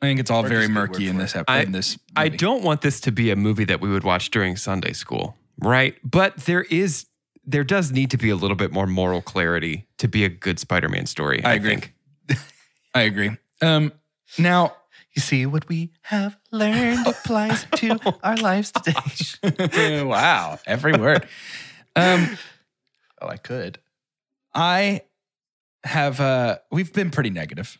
[0.00, 1.38] I think it's all Murky's very a good word murky in this it.
[1.40, 1.98] ep- I- in this.
[2.14, 5.36] I don't want this to be a movie that we would watch during Sunday school,
[5.60, 5.96] right?
[6.04, 7.06] But there is
[7.44, 10.58] there does need to be a little bit more moral clarity to be a good
[10.58, 11.42] Spider-Man story.
[11.44, 11.70] I I, agree.
[11.70, 11.94] think.
[12.94, 13.30] I agree.
[13.62, 13.92] Um,
[14.38, 14.74] now,
[15.16, 20.02] You see what we have learned applies to our lives today.
[20.04, 21.26] wow, every word.
[21.98, 22.38] Um,
[23.20, 23.78] oh, I could.
[24.54, 25.02] I
[25.84, 26.20] have.
[26.20, 27.78] Uh, we've been pretty negative.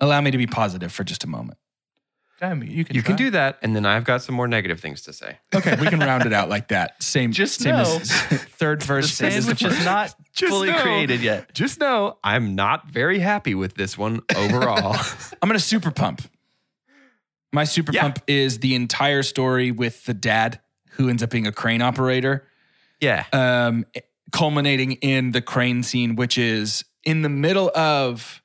[0.00, 1.58] Allow me to be positive for just a moment.
[2.40, 2.94] I mean, you can.
[2.96, 5.38] You can do that, and then I've got some more negative things to say.
[5.54, 7.00] Okay, we can round it out like that.
[7.02, 7.32] Same.
[7.32, 7.82] Just same know.
[7.82, 8.10] as
[8.58, 9.12] third The verse.
[9.12, 9.84] same the sandwich is first.
[9.84, 10.82] not Just fully know.
[10.82, 11.54] created yet.
[11.54, 14.96] Just know I'm not very happy with this one overall.
[15.40, 16.22] I'm gonna super pump.
[17.52, 18.02] My super Yeah.
[18.02, 20.60] pump is the entire story with the dad
[20.92, 22.46] who ends up being a crane operator.
[23.04, 23.26] Yeah.
[23.32, 23.84] um,
[24.32, 28.42] culminating in the crane scene, which is in the middle of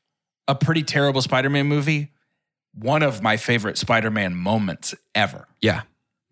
[0.47, 2.11] a pretty terrible Spider Man movie.
[2.73, 5.47] One of my favorite Spider Man moments ever.
[5.61, 5.81] Yeah.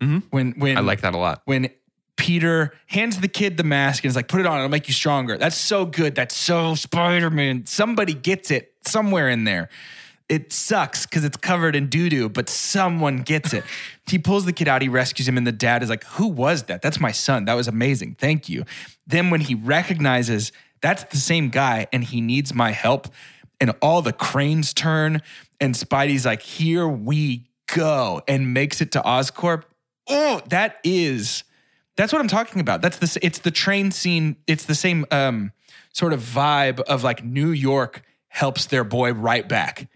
[0.00, 1.42] When when I like that a lot.
[1.44, 1.70] when
[2.16, 4.94] Peter hands the kid the mask and is like, "Put it on; it'll make you
[4.94, 6.14] stronger." That's so good.
[6.14, 7.66] That's so Spider Man.
[7.66, 9.68] Somebody gets it somewhere in there.
[10.28, 13.64] It sucks because it's covered in doo doo, but someone gets it.
[14.06, 16.64] he pulls the kid out, he rescues him, and the dad is like, Who was
[16.64, 16.82] that?
[16.82, 17.46] That's my son.
[17.46, 18.16] That was amazing.
[18.16, 18.64] Thank you.
[19.06, 23.08] Then, when he recognizes that's the same guy and he needs my help,
[23.60, 25.22] and all the cranes turn,
[25.60, 29.64] and Spidey's like, Here we go, and makes it to Oscorp.
[30.08, 31.44] Oh, that is.
[31.96, 32.80] That's what I'm talking about.
[32.80, 34.36] That's the it's the train scene.
[34.46, 35.52] It's the same um,
[35.92, 39.88] sort of vibe of like New York helps their boy right back.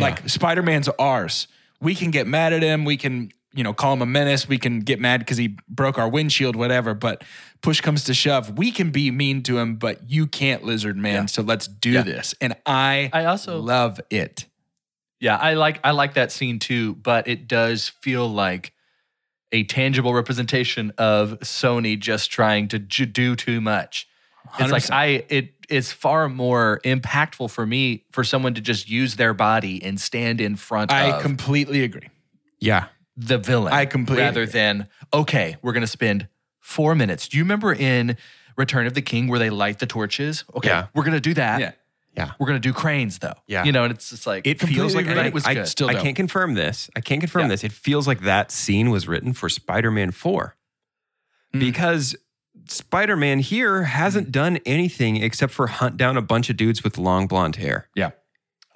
[0.00, 1.48] Like Spider-Man's ours.
[1.80, 2.84] We can get mad at him.
[2.84, 4.48] We can, you know, call him a menace.
[4.48, 6.94] We can get mad because he broke our windshield, whatever.
[6.94, 7.22] But
[7.62, 11.28] push comes to shove, we can be mean to him, but you can't, Lizard Man.
[11.28, 12.02] So let's do Yeah.
[12.02, 12.34] this.
[12.40, 14.46] And I, I also love it.
[15.20, 18.72] Yeah, I like I like that scene too, but it does feel like
[19.50, 24.06] a tangible representation of Sony just trying to do too much.
[24.58, 24.90] It's like 100%.
[24.92, 29.82] I it is far more impactful for me for someone to just use their body
[29.82, 32.08] and stand in front of I completely agree.
[32.58, 32.86] Yeah.
[33.16, 33.72] the villain.
[33.72, 34.52] I completely rather agree.
[34.52, 36.28] than okay, we're gonna spend
[36.60, 37.28] four minutes.
[37.28, 38.16] Do you remember in
[38.56, 40.44] Return of the King where they light the torches?
[40.54, 40.86] Okay, Yeah.
[40.94, 41.60] we're gonna do that.
[41.60, 41.72] Yeah.
[42.16, 42.32] Yeah.
[42.38, 43.34] We're gonna do cranes though.
[43.46, 43.64] Yeah.
[43.64, 45.16] you know, and it's just like It feels like agree.
[45.16, 45.68] But it was I, good.
[45.68, 46.02] Still I dope.
[46.02, 46.88] can't confirm this.
[46.96, 47.48] I can't confirm Yeah.
[47.48, 47.64] this.
[47.64, 50.56] It feels like that scene was written for Spider-Man 4.
[51.54, 52.16] Mm.
[52.66, 56.98] Because Spider-Man here hasn't done anything except for hunt down a bunch of dudes with
[56.98, 57.88] long blonde hair.
[57.94, 58.10] Yeah.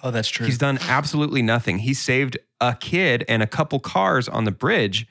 [0.02, 0.46] oh, that's true.
[0.46, 1.78] He's done absolutely nothing.
[1.80, 5.06] He saved a kid and a couple cars on the bridge,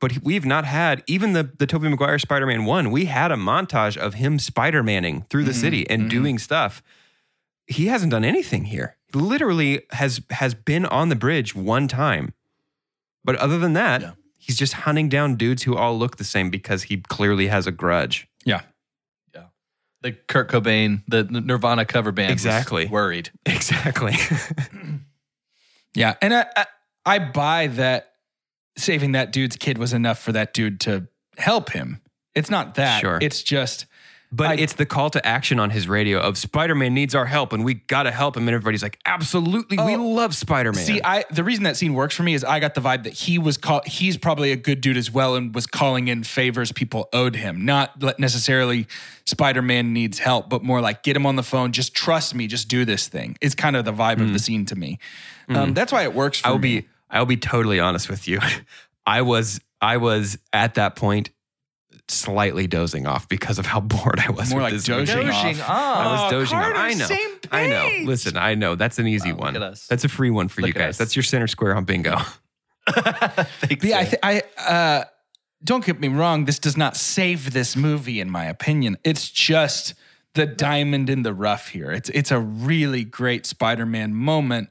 [0.00, 3.96] but we've not had even the the Tobey Maguire Spider-Man 1, we had a montage
[3.96, 6.10] of him Spider-Manning through the Mhm, city and mhm.
[6.10, 6.82] doing stuff.
[7.66, 8.96] He hasn't done anything here.
[9.14, 12.34] Literally has has been on the bridge one time.
[13.24, 14.10] But other than that, Yeah.
[14.44, 17.72] He's just hunting down dudes who all look the same because he clearly has a
[17.72, 18.28] grudge.
[18.44, 18.60] Yeah.
[19.34, 19.44] Yeah.
[20.02, 22.86] The Kurt Cobain, the the Nirvana cover band, was Exactly.
[22.86, 23.30] worried.
[23.46, 24.14] Exactly.
[25.96, 26.66] Yeah, and I, I
[27.06, 28.10] I buy that
[28.76, 31.06] saving that dude's kid was enough for that dude to
[31.38, 32.00] help him.
[32.34, 33.00] It's not that.
[33.00, 33.18] Sure.
[33.22, 33.86] It's just
[34.36, 37.52] But I- it's the call to action on his radio of Spider-Man needs our help
[37.52, 40.84] and we got to help him and everybody's like absolutely we Oh, love Spider-Man.
[40.84, 41.00] see.
[41.04, 43.38] I the reason that scene works for me is I got the vibe that he
[43.38, 47.08] was call, He's probably a good dude as well, and was calling in favors people
[47.12, 47.64] owed him.
[47.64, 48.86] Not necessarily
[49.26, 51.72] Spider Man needs help, but more like get him on the phone.
[51.72, 52.46] Just trust me.
[52.46, 53.36] Just do this thing.
[53.40, 54.98] It's kind of the vibe of the scene to me.
[55.48, 56.40] Um, that's why it works.
[56.40, 56.80] For I will me.
[56.80, 58.40] be I will be totally honest with you.
[59.06, 61.28] I was I was at that point
[62.08, 65.60] slightly dozing off because of how bored I was More with like this dozing Dozing
[65.60, 65.68] off.
[65.70, 66.72] I was Oh, dozing off.
[66.76, 67.06] I know.
[67.06, 67.90] same I know.
[68.04, 68.74] Listen, I know.
[68.74, 69.54] That's an easy Wow, one.
[69.54, 69.86] look at us.
[69.86, 70.98] That's a free one for Look you guys.
[70.98, 72.16] That's your center square on bingo.
[72.90, 75.04] Think But yeah, I, th- I uh,
[75.62, 76.44] don't get me wrong.
[76.44, 78.98] This does not save this movie, in my opinion.
[79.04, 79.94] It's just
[80.34, 81.90] the diamond in the rough here.
[81.92, 84.68] It's it's a really great Spider-Man moment,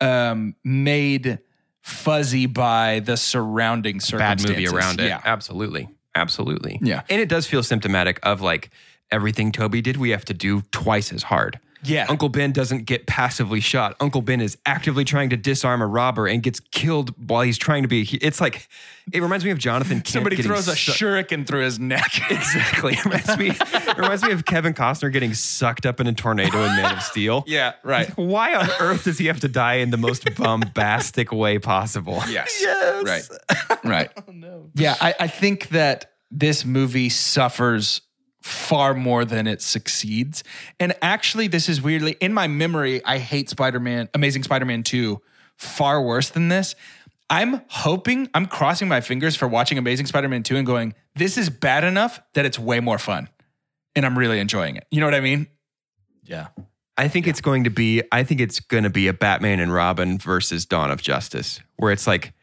[0.00, 1.38] um, made
[1.82, 4.46] fuzzy by the surrounding circumstances.
[4.46, 5.06] Bad movie around it.
[5.06, 5.88] Yeah, Absolutely.
[6.14, 6.78] Absolutely.
[6.82, 7.02] Yeah.
[7.08, 8.70] And it does feel symptomatic of like
[9.10, 11.58] everything Tobey did, we have to do twice as hard.
[11.84, 12.06] Yeah.
[12.08, 13.96] Uncle Ben doesn't get passively shot.
[14.00, 17.82] Uncle Ben is actively trying to disarm a robber and gets killed while he's trying
[17.82, 18.02] to be.
[18.20, 18.68] It's like
[19.12, 19.96] it reminds me of Jonathan.
[19.98, 22.10] Kent Somebody throws a su- shuriken through his neck.
[22.30, 22.94] Exactly.
[22.94, 23.50] It reminds me.
[23.50, 27.02] It reminds me of Kevin Costner getting sucked up in a tornado in Man of
[27.02, 27.44] Steel.
[27.46, 28.08] yeah, right.
[28.16, 32.22] Why on earth does he have to die in the most bombastic way possible?
[32.28, 32.64] Yes.
[33.04, 33.28] Right.
[33.84, 34.10] Right.
[34.16, 34.70] Oh, no.
[34.74, 38.00] Yeah, I, I think that this movie suffers
[38.42, 40.44] far more than it succeeds.
[40.78, 44.82] And actually, this is weirdly in my memory, I hate Spider Man, Amazing Spider Man
[44.82, 45.20] 2
[45.56, 46.74] far worse than this.
[47.30, 51.38] I'm hoping, I'm crossing my fingers for watching Amazing Spider Man 2 and going, this
[51.38, 53.28] is bad enough that it's way more fun.
[53.94, 54.86] And I'm really enjoying it.
[54.90, 55.46] You know what I mean?
[56.24, 56.48] Yeah.
[56.96, 58.02] I think it's going to be.
[58.12, 61.90] I think it's going to be a Batman and Robin versus Dawn of Justice, where
[61.90, 62.34] it's like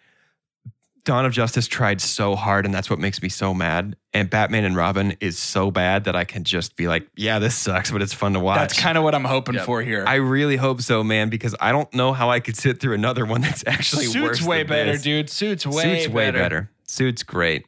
[1.06, 3.96] Dawn of Justice tried so hard, and that's what makes me so mad.
[4.14, 7.56] And Batman and Robin is so bad that I can just be like, "Yeah, this
[7.56, 9.66] sucks, but it's fun to watch." That's kind of what I'm hoping Yep.
[9.66, 10.04] for here.
[10.08, 13.26] I really hope so, man, because I don't know how I could sit through another
[13.26, 14.38] one that's actually worse.
[14.40, 15.02] Suits way than better, this.
[15.04, 15.30] dude.
[15.30, 16.00] Suits way better.
[16.04, 16.70] Suits way better.
[16.86, 17.66] Suits great.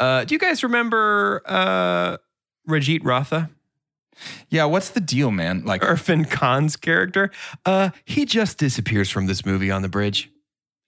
[0.00, 2.16] Uh, do you guys remember uh,
[2.68, 3.50] Rajit Ratha?
[4.50, 5.64] Yeah, what's the deal, man?
[5.64, 7.30] Like, Irrfan Khan's character,
[7.64, 10.30] uh, he just disappears from this movie on the bridge.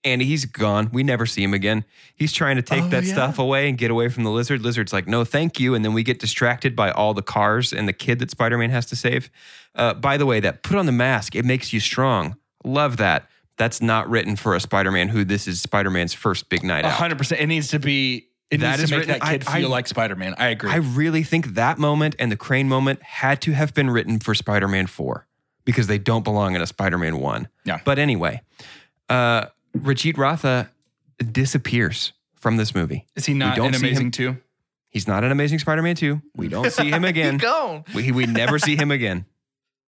[0.05, 0.89] And he's gone.
[0.93, 1.83] We never see him again.
[2.15, 3.13] He's trying to take Oh, that yeah?
[3.13, 4.61] stuff away and get away from the lizard.
[4.61, 5.73] Lizard's like, no, thank you.
[5.73, 8.69] And then we get distracted by all the cars and the kid that Spider Man
[8.69, 9.31] has to save.
[9.73, 12.37] Uh, by the way, that put on the mask, it makes you strong.
[12.63, 13.27] Love that.
[13.57, 16.85] That's not written for a Spider Man who this is Spider Man's first big night
[16.85, 16.91] out.
[16.91, 17.41] hundred percent.
[17.41, 18.27] It needs to be.
[18.51, 20.35] It That needs to make written- that kid I- feel I- like Spider Man.
[20.37, 20.69] I agree.
[20.69, 24.35] I really think that moment and the crane moment had to have been written for
[24.35, 25.25] Spider Man 4
[25.63, 27.47] because they don't belong in a Spider Man 1.
[27.63, 27.79] Yeah.
[27.83, 28.41] But anyway,
[29.09, 29.45] uh,
[29.75, 30.69] Rajit Ratha
[31.31, 33.05] disappears from this movie.
[33.15, 34.37] Is he not don't an amazing him- too?
[34.89, 36.21] He's not an Amazing Spider Man 2.
[36.37, 37.37] We don't see him again.
[37.37, 37.83] Gone.
[37.93, 39.25] we, we never see him again.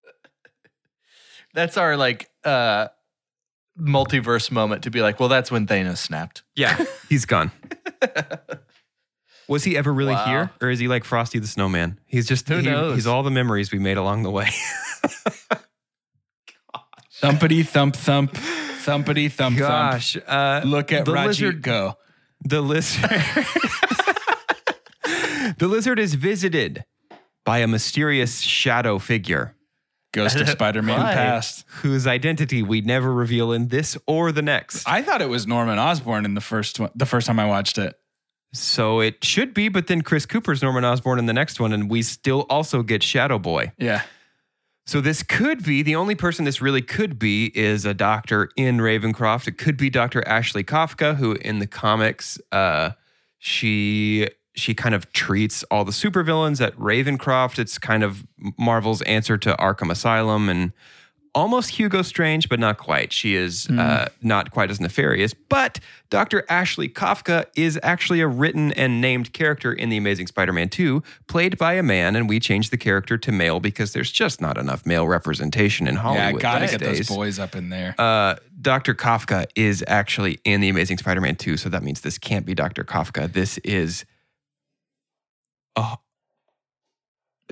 [1.55, 2.87] That's our like uh
[3.78, 6.43] multiverse moment to be like, well, that's when Thanos snapped.
[6.55, 6.85] Yeah.
[7.09, 7.51] He's gone.
[9.49, 10.24] Was he ever really Wow.
[10.26, 10.51] here?
[10.61, 11.99] Or is he like Frosty the Snowman?
[12.07, 12.95] He's just, Who he- knows?
[12.95, 14.51] he's all the memories we made along the way.
[17.20, 18.37] Thumpity thump thump,
[18.87, 20.16] thumpity thump Gosh.
[20.16, 20.64] Uh, thump.
[20.66, 21.97] Look at the lizard go.
[22.45, 23.11] The lizard.
[25.59, 26.85] the lizard is visited
[27.45, 29.55] by a mysterious shadow figure
[30.12, 31.64] Ghost of Spider Man past.
[31.80, 34.87] whose identity we never reveal in this or the next.
[34.87, 36.91] I thought it was Norman Osborn in the first one.
[36.95, 37.97] The first time I watched it.
[38.53, 41.91] So it should be, but then Chris Cooper's Norman Osborn in the next one, and
[41.91, 43.72] we still also get Shadow Boy.
[43.78, 44.03] Yeah.
[44.85, 48.78] So this could be the only person this really could be is a doctor in
[48.78, 49.47] Ravencroft.
[49.47, 50.26] It could be Dr.
[50.26, 52.91] Ashley Kafka, who in the comics, uh,
[53.39, 57.59] she she kind of treats all the supervillains at Ravencroft.
[57.59, 58.26] It's kind of
[58.59, 60.72] Marvel's answer to Arkham Asylum and
[61.35, 63.12] almost Hugo Strange, but not quite.
[63.12, 65.35] She is uh, not quite as nefarious.
[65.35, 65.80] But
[66.11, 66.45] Dr.
[66.49, 71.03] Ashley Kafka is actually a written and named character in The Amazing Spider Man 2,
[71.28, 74.59] played by a man, and we changed the character to male because there's just not
[74.59, 76.35] enough male representation in Hollywood.
[76.35, 77.09] Yeah, gotta get days.
[77.09, 77.95] those boys up in there.
[77.99, 78.95] Uh, Dr.
[78.95, 82.55] Kafka is actually in The Amazing Spider Man 2, so that means this can't be
[82.55, 82.85] Dr.
[82.85, 83.33] Kafka.
[83.33, 84.05] This is.
[85.76, 85.97] Oh.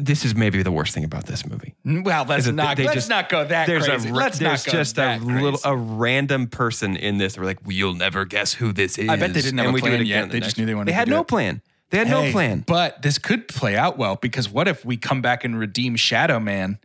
[0.03, 1.75] This is maybe the worst thing about this movie.
[1.87, 4.09] Mm, well, let's it- not they let's just- not go that there's crazy.
[4.09, 7.37] a let's there's not go just a that little a random person in this.
[7.39, 9.09] We're like, well, you'll never guess who this is.
[9.09, 10.27] I bet they didn't have And a we do it again yet.
[10.29, 11.29] the They just knew they wanted They had no it.
[11.29, 11.63] plan.
[11.91, 12.63] They had no plan.
[12.67, 16.39] But this could play out well because what if we come back and redeem Shadow
[16.39, 16.79] Man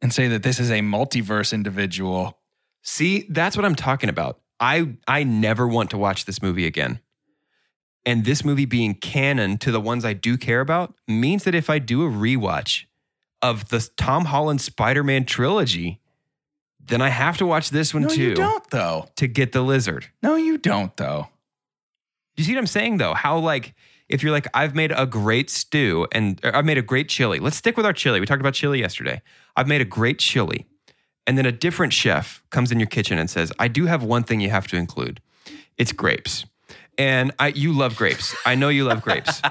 [0.00, 2.38] and say that this is a multiverse individual?
[2.82, 4.38] See, that's what I'm talking about.
[4.60, 7.00] I I never want to watch this movie again.
[8.06, 11.68] And this movie being canon to the ones I do care about means that if
[11.68, 12.84] I do a rewatch
[13.42, 16.00] of the Tom Holland Spider-Man trilogy,
[16.78, 19.08] then I have to watch this one No, too you don't though.
[19.16, 20.06] to get the lizard.
[20.22, 21.26] No, you don't though.
[22.36, 23.12] Do you see what I'm saying though?
[23.14, 23.74] How like
[24.08, 27.40] if you're like I've made a great stew and I've made a great chili.
[27.40, 28.20] Let's stick with our chili.
[28.20, 29.20] We talked about chili yesterday.
[29.56, 30.64] I've made a great chili.
[31.26, 34.22] And then a different chef comes in your kitchen and says, "I do have one
[34.22, 35.20] thing you have to include.
[35.76, 36.46] It's grapes."
[36.98, 38.34] And I you love grapes.
[38.46, 39.40] I know you love grapes.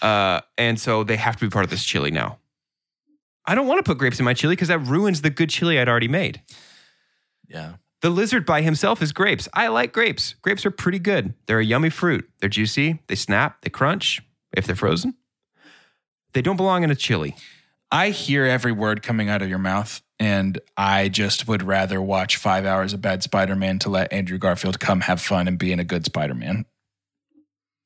[0.00, 2.38] Uh, and so they have to be part of this chili now.
[3.44, 5.78] I don't want to put grapes in my chili because that ruins the good chili
[5.78, 6.40] I'd already made.
[7.46, 7.74] Yeah.
[8.00, 9.46] The lizard by himself is grapes.
[9.52, 10.36] I like grapes.
[10.40, 11.34] Grapes are pretty good.
[11.46, 12.30] They're a yummy fruit.
[12.40, 13.00] They're juicy.
[13.08, 13.60] They snap.
[13.60, 14.22] They crunch
[14.56, 15.14] if they're frozen.
[16.32, 17.36] They don't belong in a chili.
[17.92, 22.36] I hear every word coming out of your mouth, and I just would rather watch
[22.36, 25.72] five hours of bad Spider Man to let Andrew Garfield come have fun and be
[25.72, 26.66] in a good Spider Man.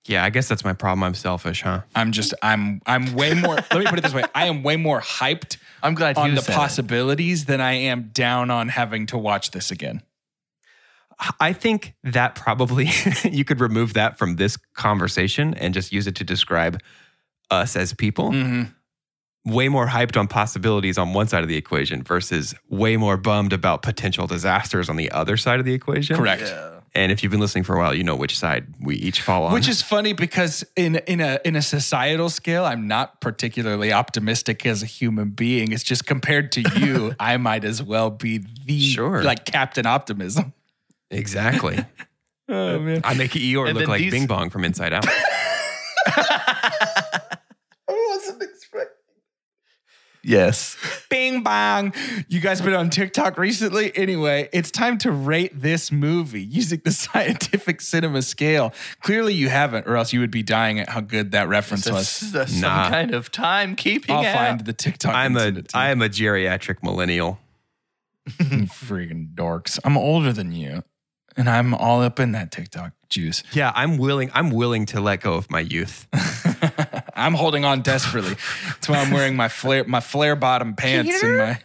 [0.06, 1.02] Yeah, I guess that's my problem.
[1.02, 1.82] I'm selfish, huh?
[1.94, 3.54] I'm just I'm I'm way more.
[3.54, 6.36] let me put it this way: I am way more hyped I'm glad on you
[6.36, 6.56] the said it.
[6.56, 10.02] possibilities than I am down on having to watch this again.
[11.40, 12.90] I think that probably
[13.30, 16.80] you could remove that from this conversation and just use it to describe
[17.50, 18.30] us as people.
[18.30, 18.62] Mm-hmm.
[19.46, 23.52] Way more hyped on possibilities on one side of the equation versus way more bummed
[23.52, 26.16] about potential disasters on the other side of the equation.
[26.16, 26.42] Correct.
[26.42, 26.73] Yeah.
[26.96, 29.44] And if you've been listening for a while, you know which side we each fall
[29.46, 29.52] on.
[29.52, 34.64] Which is funny because in in a in a societal scale, I'm not particularly optimistic
[34.64, 35.72] as a human being.
[35.72, 39.24] It's just compared to you, I might as well be the Sure.
[39.24, 40.52] like Captain Optimism.
[41.10, 41.84] exactly.
[42.46, 43.00] Oh man.
[43.04, 45.06] I make Eeyore And look like these- Bing Bong from Inside Out.
[50.24, 50.76] Yes.
[51.10, 51.92] Bing bong.
[52.28, 53.94] You guys been on TikTok recently?
[53.96, 58.72] Anyway, it's time to rate this movie using the scientific cinema scale.
[59.02, 62.20] Clearly you haven't, or else you would be dying at how good that reference was.
[62.20, 62.84] That's, that's Nah.
[62.84, 64.36] some kind of timekeeping I'll app.
[64.36, 65.14] find the TikTok.
[65.14, 65.92] I'm and a send it to I you.
[65.92, 67.38] am a geriatric millennial.
[68.28, 69.78] freaking dorks.
[69.84, 70.82] I'm older than you,
[71.36, 73.42] and I'm all up in that TikTok juice.
[73.52, 74.30] Yeah, I'm willing.
[74.32, 76.06] I'm willing to let go of my youth.
[77.14, 78.36] I'm holding on desperately.
[78.66, 81.58] That's why I'm wearing my flare my flare bottom pants and my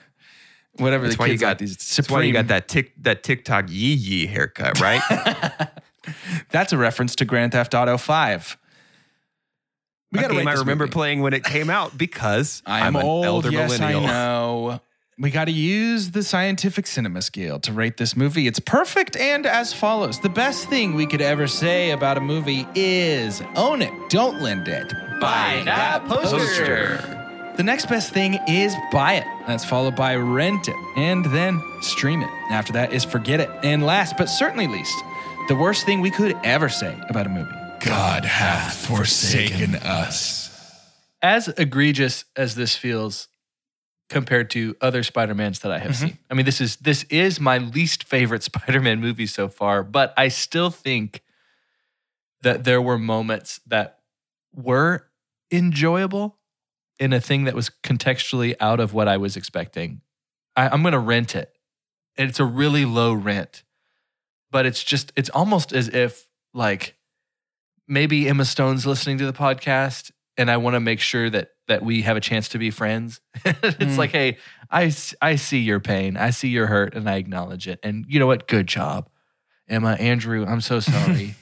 [0.74, 1.95] whatever That's the why you got like these.
[1.95, 5.02] That's why you got that tick that TikTok yee yee haircut, right?
[6.50, 8.58] That's a reference to Grand Theft Auto Five.
[10.12, 10.93] We gotta game I remember movie.
[10.93, 13.26] playing when it came out because I'm, I'm an old.
[13.26, 14.06] elder yes, millennial.
[14.06, 14.82] I know.
[15.22, 18.47] We got to use the scientific cinema scale to rate this movie.
[18.47, 20.22] It's perfect and as follows.
[20.22, 24.70] The best thing we could ever say about a movie is own it, don't lend
[24.70, 24.93] it.
[25.20, 27.53] Buy that poster.
[27.57, 29.26] The next best thing is buy it.
[29.45, 32.30] That's followed by rent it and then stream it.
[32.49, 33.49] After that is forget it.
[33.61, 34.95] And last but certainly least,
[35.49, 37.51] the worst thing we could ever say about a movie
[37.82, 40.47] God hath forsaken us.
[41.22, 43.28] As egregious as this feels
[44.10, 46.07] compared to other Spider-Mans that I have mm-hmm.
[46.07, 46.18] seen.
[46.30, 50.28] I mean, this is this is my least favorite Spider-Man movie so far, but I
[50.28, 51.24] still think
[52.41, 53.99] that there were moments that
[54.53, 55.07] were
[55.51, 56.38] enjoyable
[56.97, 60.01] in a thing that was contextually out of what I was expecting.
[60.55, 61.53] I, I'm going to rent it.
[62.18, 63.64] And it's a really low rent,
[64.51, 66.97] but it's just, it's almost as if like
[67.88, 71.82] maybe Emma Stone's listening to the podcast and I want to make sure that that
[71.84, 73.22] we have a chance to be friends.
[73.45, 73.97] it's Mm.
[73.97, 74.38] like, hey,
[74.70, 76.17] I, I see your pain.
[76.17, 77.80] I see your hurt and I acknowledge it.
[77.82, 78.47] And you know what?
[78.47, 79.07] Good job.
[79.67, 81.36] Emma, Andrew, I'm so sorry.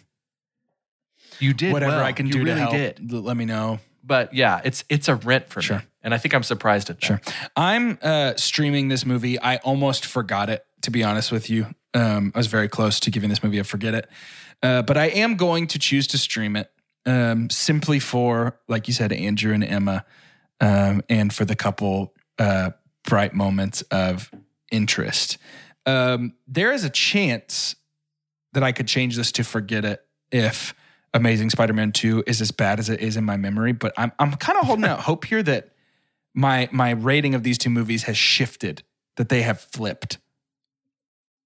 [1.40, 2.04] you did Whatever well.
[2.06, 3.12] I can You do really to help, did.
[3.12, 3.80] let me know.
[4.04, 5.78] But yeah, it's it's a rent for Sure.
[5.80, 5.84] me.
[6.02, 7.06] And I think I'm surprised at that.
[7.06, 7.22] Sure.
[7.58, 9.40] I'm uh, streaming this movie.
[9.42, 11.68] I almost forgot it, to be honest with you.
[11.94, 14.10] Um, I was very close to giving this movie a forget it.
[14.64, 16.72] Uh, but I am going to choose to stream it
[17.08, 20.06] um, simply for, like you said, Andrew and Emma,
[20.60, 22.72] um, and for the couple uh,
[23.06, 24.30] bright moments of
[24.72, 25.38] interest.
[25.86, 27.76] Um, there is a chance
[28.54, 30.76] that I could change this to forget it if
[31.14, 33.72] Amazing Spider-Man 2 is as bad as it is in my memory.
[33.72, 35.70] But I'm I'm kind of holding out hope here that
[36.34, 38.84] my my rating of these two movies has shifted,
[39.16, 40.18] that they have flipped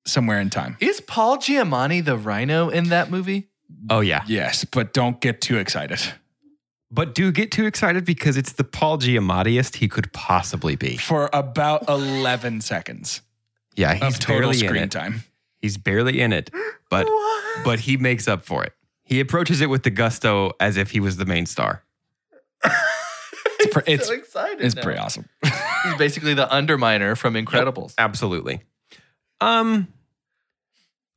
[0.08, 0.78] somewhere in time.
[0.80, 3.51] Is Paul Giamatti the rhino in that movie?
[3.90, 6.00] Oh yeah, Yes, but don't get too excited.
[6.92, 10.98] but do get too excited because it's the Paul Giamattiest he could possibly be.
[10.98, 13.22] For about 11 seconds
[13.76, 14.92] Yeah, of he's total barely in screen it.
[14.92, 15.24] time.
[15.62, 16.50] He's barely in it,
[16.90, 17.08] but
[17.64, 18.74] but he makes up for it.
[19.04, 21.84] He approaches it with the gusto as if he was the main star.
[22.64, 24.62] It's, pre- it's, so excited.
[24.62, 24.82] it's now.
[24.84, 25.26] pretty awesome.
[25.44, 27.94] He's basically the underminer from Incredibles.
[27.98, 28.62] Absolutely.
[29.40, 29.88] Um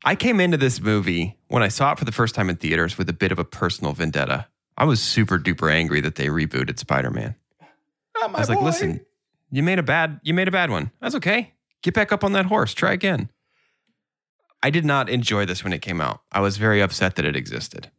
[0.04, 2.98] I came into this movie when I saw it for the first time in theaters
[2.98, 4.46] with a bit of a personal vendetta.
[4.76, 7.36] I was super duper angry that they rebooted Spider-Man.
[8.22, 9.00] I was like, listen,
[9.50, 10.90] you made a bad you made a bad one.
[11.00, 11.54] That's okay.
[11.82, 12.74] Get back up on that horse.
[12.74, 13.30] Try again.
[14.62, 16.22] I did not enjoy this when it came out.
[16.32, 17.90] I was very upset that it existed.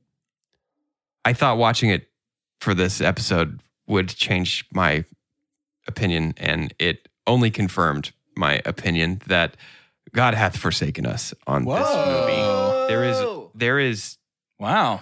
[1.24, 2.10] I thought watching it
[2.60, 5.06] for this episode would change my
[5.88, 9.56] opinion, and it only confirmed my opinion that
[10.16, 12.88] God hath forsaken us on this movie.
[12.88, 14.18] There is there is
[14.59, 15.01] Wow.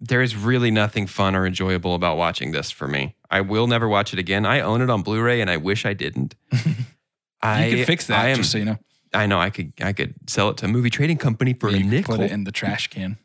[0.00, 3.16] there is really nothing fun or enjoyable about watching this for me.
[3.30, 4.46] I will never watch it again.
[4.46, 6.34] I own it on Blu-ray, and I wish I didn't.
[7.42, 8.78] I You could fix that, I am, just so you know.
[9.12, 9.72] I know I could.
[9.82, 12.16] I could sell it to a movie trading company for Yeah, a nickel.
[12.16, 13.18] Put it in the trash can.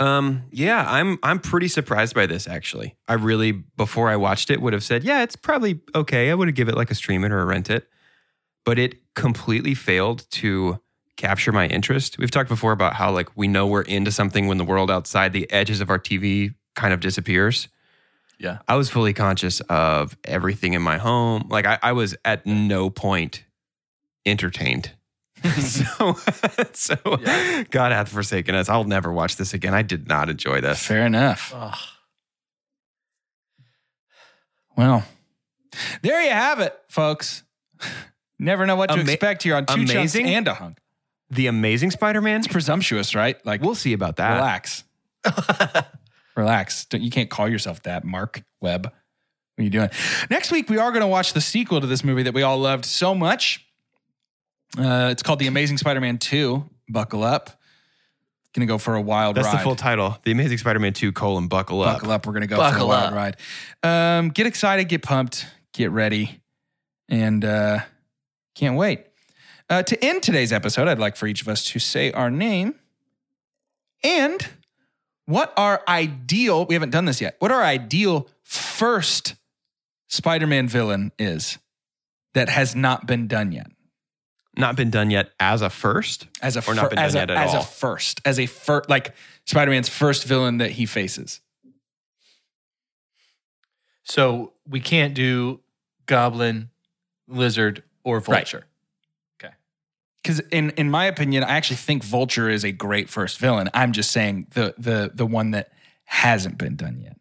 [0.00, 2.96] Um, yeah, I'm I'm pretty surprised by this actually.
[3.06, 6.30] I really before I watched it would have said, yeah, it's probably okay.
[6.30, 7.86] I would have give it like a stream it or a rent it.
[8.64, 10.80] But it completely failed to
[11.16, 12.18] capture my interest.
[12.18, 15.32] We've talked before about how like we know we're into something when the world outside
[15.32, 17.68] the edges of our TV kind of disappears.
[18.38, 18.58] Yeah.
[18.66, 21.46] I was fully conscious of everything in my home.
[21.48, 23.44] Like I, I was at no point
[24.26, 24.92] entertained.
[25.58, 26.14] so
[26.72, 27.64] so Yeah.
[27.70, 28.68] God hath forsaken us.
[28.68, 29.74] I'll never watch this again.
[29.74, 30.84] I did not enjoy this.
[30.84, 31.52] Fair enough.
[31.54, 31.78] Ugh.
[34.76, 35.04] Well,
[36.02, 37.42] there you have it, folks.
[38.38, 40.78] Never know what to Ama- expect here on Two Chunks and a Hunk.
[41.30, 42.40] The Amazing Spider-Man.
[42.40, 43.36] It's presumptuous, right?
[43.46, 44.34] Like, We'll see about that.
[44.36, 44.84] relax,
[46.36, 46.84] relax.
[46.86, 48.84] Don't, you can't call yourself that, Marc Webb.
[48.84, 48.92] What
[49.60, 49.90] are you doing?
[50.30, 52.58] Next week, we are going to watch the sequel to this movie that we all
[52.58, 53.64] loved so much.
[54.78, 56.68] Uh, it's called The Amazing Spider-Man Two.
[56.88, 57.58] Buckle up.
[58.54, 59.44] Going to go for a wild ride.
[59.44, 59.60] That's ride.
[59.60, 60.18] the full title.
[60.24, 61.96] The Amazing Spider-Man 2: colon Buckle Up.
[61.96, 62.26] Buckle up.
[62.26, 63.36] We're going to go for a Buckle wild up.
[63.82, 64.18] ride.
[64.18, 66.42] Um, get excited, get pumped, get ready,
[67.08, 67.78] and uh,
[68.54, 69.06] can't wait.
[69.70, 72.74] Uh, to end today's episode, I'd like for each of us to say our name
[74.04, 74.46] and
[75.26, 79.34] what our ideal, we haven't done this yet, what our ideal first
[80.08, 81.58] Spider Man villain is
[82.34, 83.68] that has not been done yet.
[84.54, 86.26] Not been done yet as a first.
[86.42, 87.62] As a Or not been as done a, yet at as all.
[87.62, 89.14] a first, as a first, like
[89.46, 91.40] Spider Man's first villain that he faces.
[94.04, 95.60] So we can't do
[96.04, 96.68] Goblin,
[97.28, 98.24] Lizard, or Right.
[98.26, 98.66] Vulture.
[100.22, 103.68] because in in my opinion, I actually think Vulture is a great first villain.
[103.74, 105.72] I'm just saying the the the one that
[106.04, 107.16] hasn't been done yet.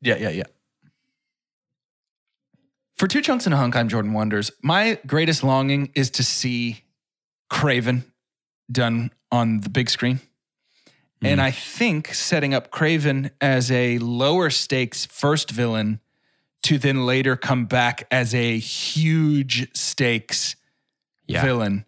[0.00, 0.44] Yeah, yeah, yeah.
[2.96, 4.50] For two chunks and a hunk, I'm Jordan Wonders.
[4.62, 6.84] My greatest longing is to see
[7.50, 8.04] Kraven
[8.70, 10.20] done on the big screen.
[11.20, 11.46] And hmm.
[11.46, 16.00] I think setting up Kraven as a lower stakes first villain
[16.64, 20.56] to then later come back as a huge stakes
[21.26, 21.42] Yeah.
[21.42, 21.84] villain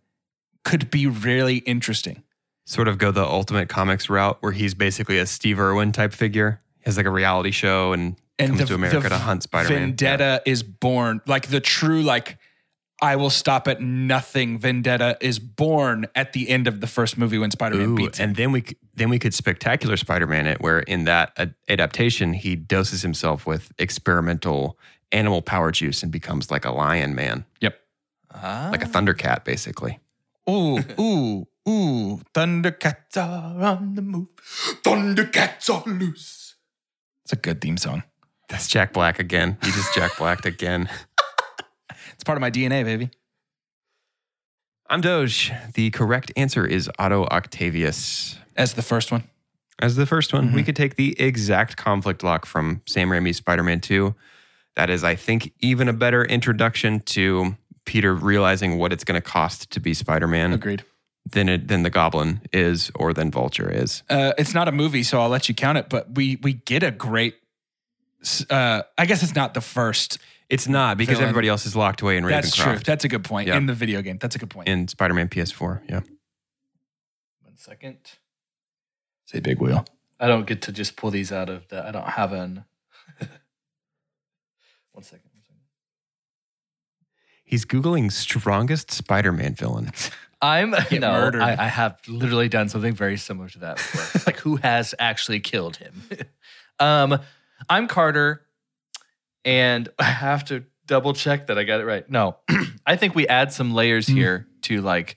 [0.65, 2.23] could be really interesting.
[2.65, 6.59] Sort of go the Ultimate Comics route, where he's basically a Steve Irwin type figure.
[6.79, 9.79] He has like a reality show and, comes to America to hunt Spider-Man.
[9.79, 11.21] Vendetta is born.
[11.27, 12.39] Like the true, like,
[13.03, 14.59] I will stop at nothing.
[14.59, 18.19] Vendetta is born at the end of the first movie when Spider Man Ooh, beats
[18.19, 18.29] him.
[18.31, 22.57] and then we then we could spectacular Spider-Man it, where in that ad- adaptation he
[22.57, 24.79] doses himself with experimental
[25.13, 27.79] animal power juice and becomes like a lion man, Yep.
[28.35, 28.71] Ah.
[28.73, 29.99] like a Thundercat, basically.
[30.49, 32.21] Ooh, ooh, ooh.
[32.35, 34.29] Thundercats are on the move.
[34.83, 36.55] Thundercats are loose.
[37.25, 38.05] It's a good theme song.
[38.49, 39.59] That's Jack Black again.
[39.63, 40.89] He just Jack Blacked again.
[42.17, 43.11] It's part of my DNA, baby.
[44.89, 45.53] I'm Doge.
[45.75, 48.39] The correct answer is Otto Octavius.
[48.57, 49.25] As the first one.
[49.79, 50.67] As the first one, we Mhm.
[50.67, 54.15] could take the exact conflict lock from Sam Raimi's Spider Man 2.
[54.77, 59.27] That is, I think, even a better introduction to Peter realizing what it's going to
[59.27, 60.85] cost to be Spider Man Agreed.
[61.31, 64.03] than, it, than the Goblin is or than Vulture is.
[64.09, 66.83] Uh, it's not a movie, so I'll let you count it, but we we get
[66.83, 67.35] a great.
[68.49, 70.19] Uh, I guess it's not the first.
[70.49, 71.29] It's not because Villain.
[71.29, 72.79] everybody else is locked away in Ravencroft That's true.
[72.79, 73.49] That's a good point.
[73.49, 73.57] Yeah.
[73.57, 74.19] In the video game.
[74.19, 74.69] That's a good point.
[74.69, 75.83] in Spider Man PS4.
[75.89, 76.01] Yeah.
[77.43, 77.99] One second.
[79.25, 79.85] Say big wheel.
[80.21, 81.87] I don't get to just pull these out of the.
[81.87, 82.65] I don't have an.
[84.93, 85.31] one second.
[85.33, 85.61] One second.
[87.45, 89.91] He's Googling strongest Spider Man villain.
[90.43, 91.31] I'm Get no.
[91.35, 95.77] I, I have literally done something very similar to that like who has actually killed
[95.77, 96.03] him?
[96.79, 97.19] um,
[97.71, 98.43] I'm Carter,
[99.47, 102.09] and I have to double check that I got it right.
[102.11, 102.37] No,
[102.87, 105.17] I think we add some layers here to like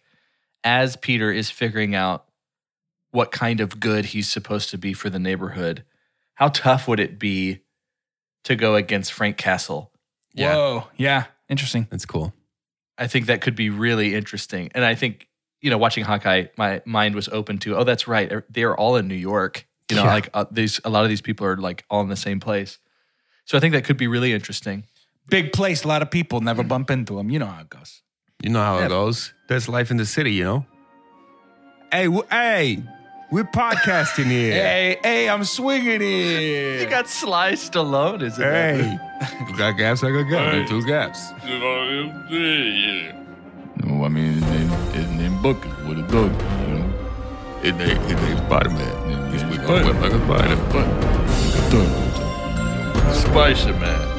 [0.63, 2.25] as Peter is figuring out
[3.11, 5.83] what kind of good he's supposed to be for the neighborhood.
[6.35, 7.59] How tough would it be
[8.45, 9.91] to go against Frank Castle?
[10.33, 10.55] Yeah.
[10.55, 10.87] Whoa.
[10.95, 11.25] Yeah.
[11.49, 11.87] Interesting.
[11.89, 12.33] That's cool.
[12.97, 14.69] I think that could be really interesting.
[14.75, 15.27] And I think,
[15.61, 18.31] you know, watching Hawkeye, my mind was open to, oh, that's right.
[18.49, 19.65] They're all in New York.
[19.89, 20.13] You know, Yeah.
[20.13, 22.77] like uh, these, a lot of these people are like all in the same place.
[23.49, 24.83] So I think that could be really interesting.
[25.27, 25.83] Big place.
[25.83, 27.31] A lot of people never bump into them.
[27.31, 28.03] You know how it goes.
[28.43, 28.85] You know how Yeah.
[28.85, 29.33] it goes.
[29.47, 30.65] That's life in the city, you know?
[31.91, 32.83] Hey, w- hey,
[33.31, 34.53] we're podcasting here.
[34.69, 36.81] Hey, hey, I'm swinging it.
[36.81, 38.53] You got Sly Stallone, isn't it?
[38.53, 38.99] Hey,
[39.49, 40.69] you got gaps, I got gaps.
[40.69, 41.31] Two gaps.
[43.83, 46.31] No, I mean his name, his name Buck is what it does,
[46.67, 46.87] you know.
[47.63, 49.31] His name, his name's Spider Man.
[49.31, 50.57] His This week Spider- on Web Like a Spider.
[50.71, 52.28] But
[53.13, 54.18] Spicer Man.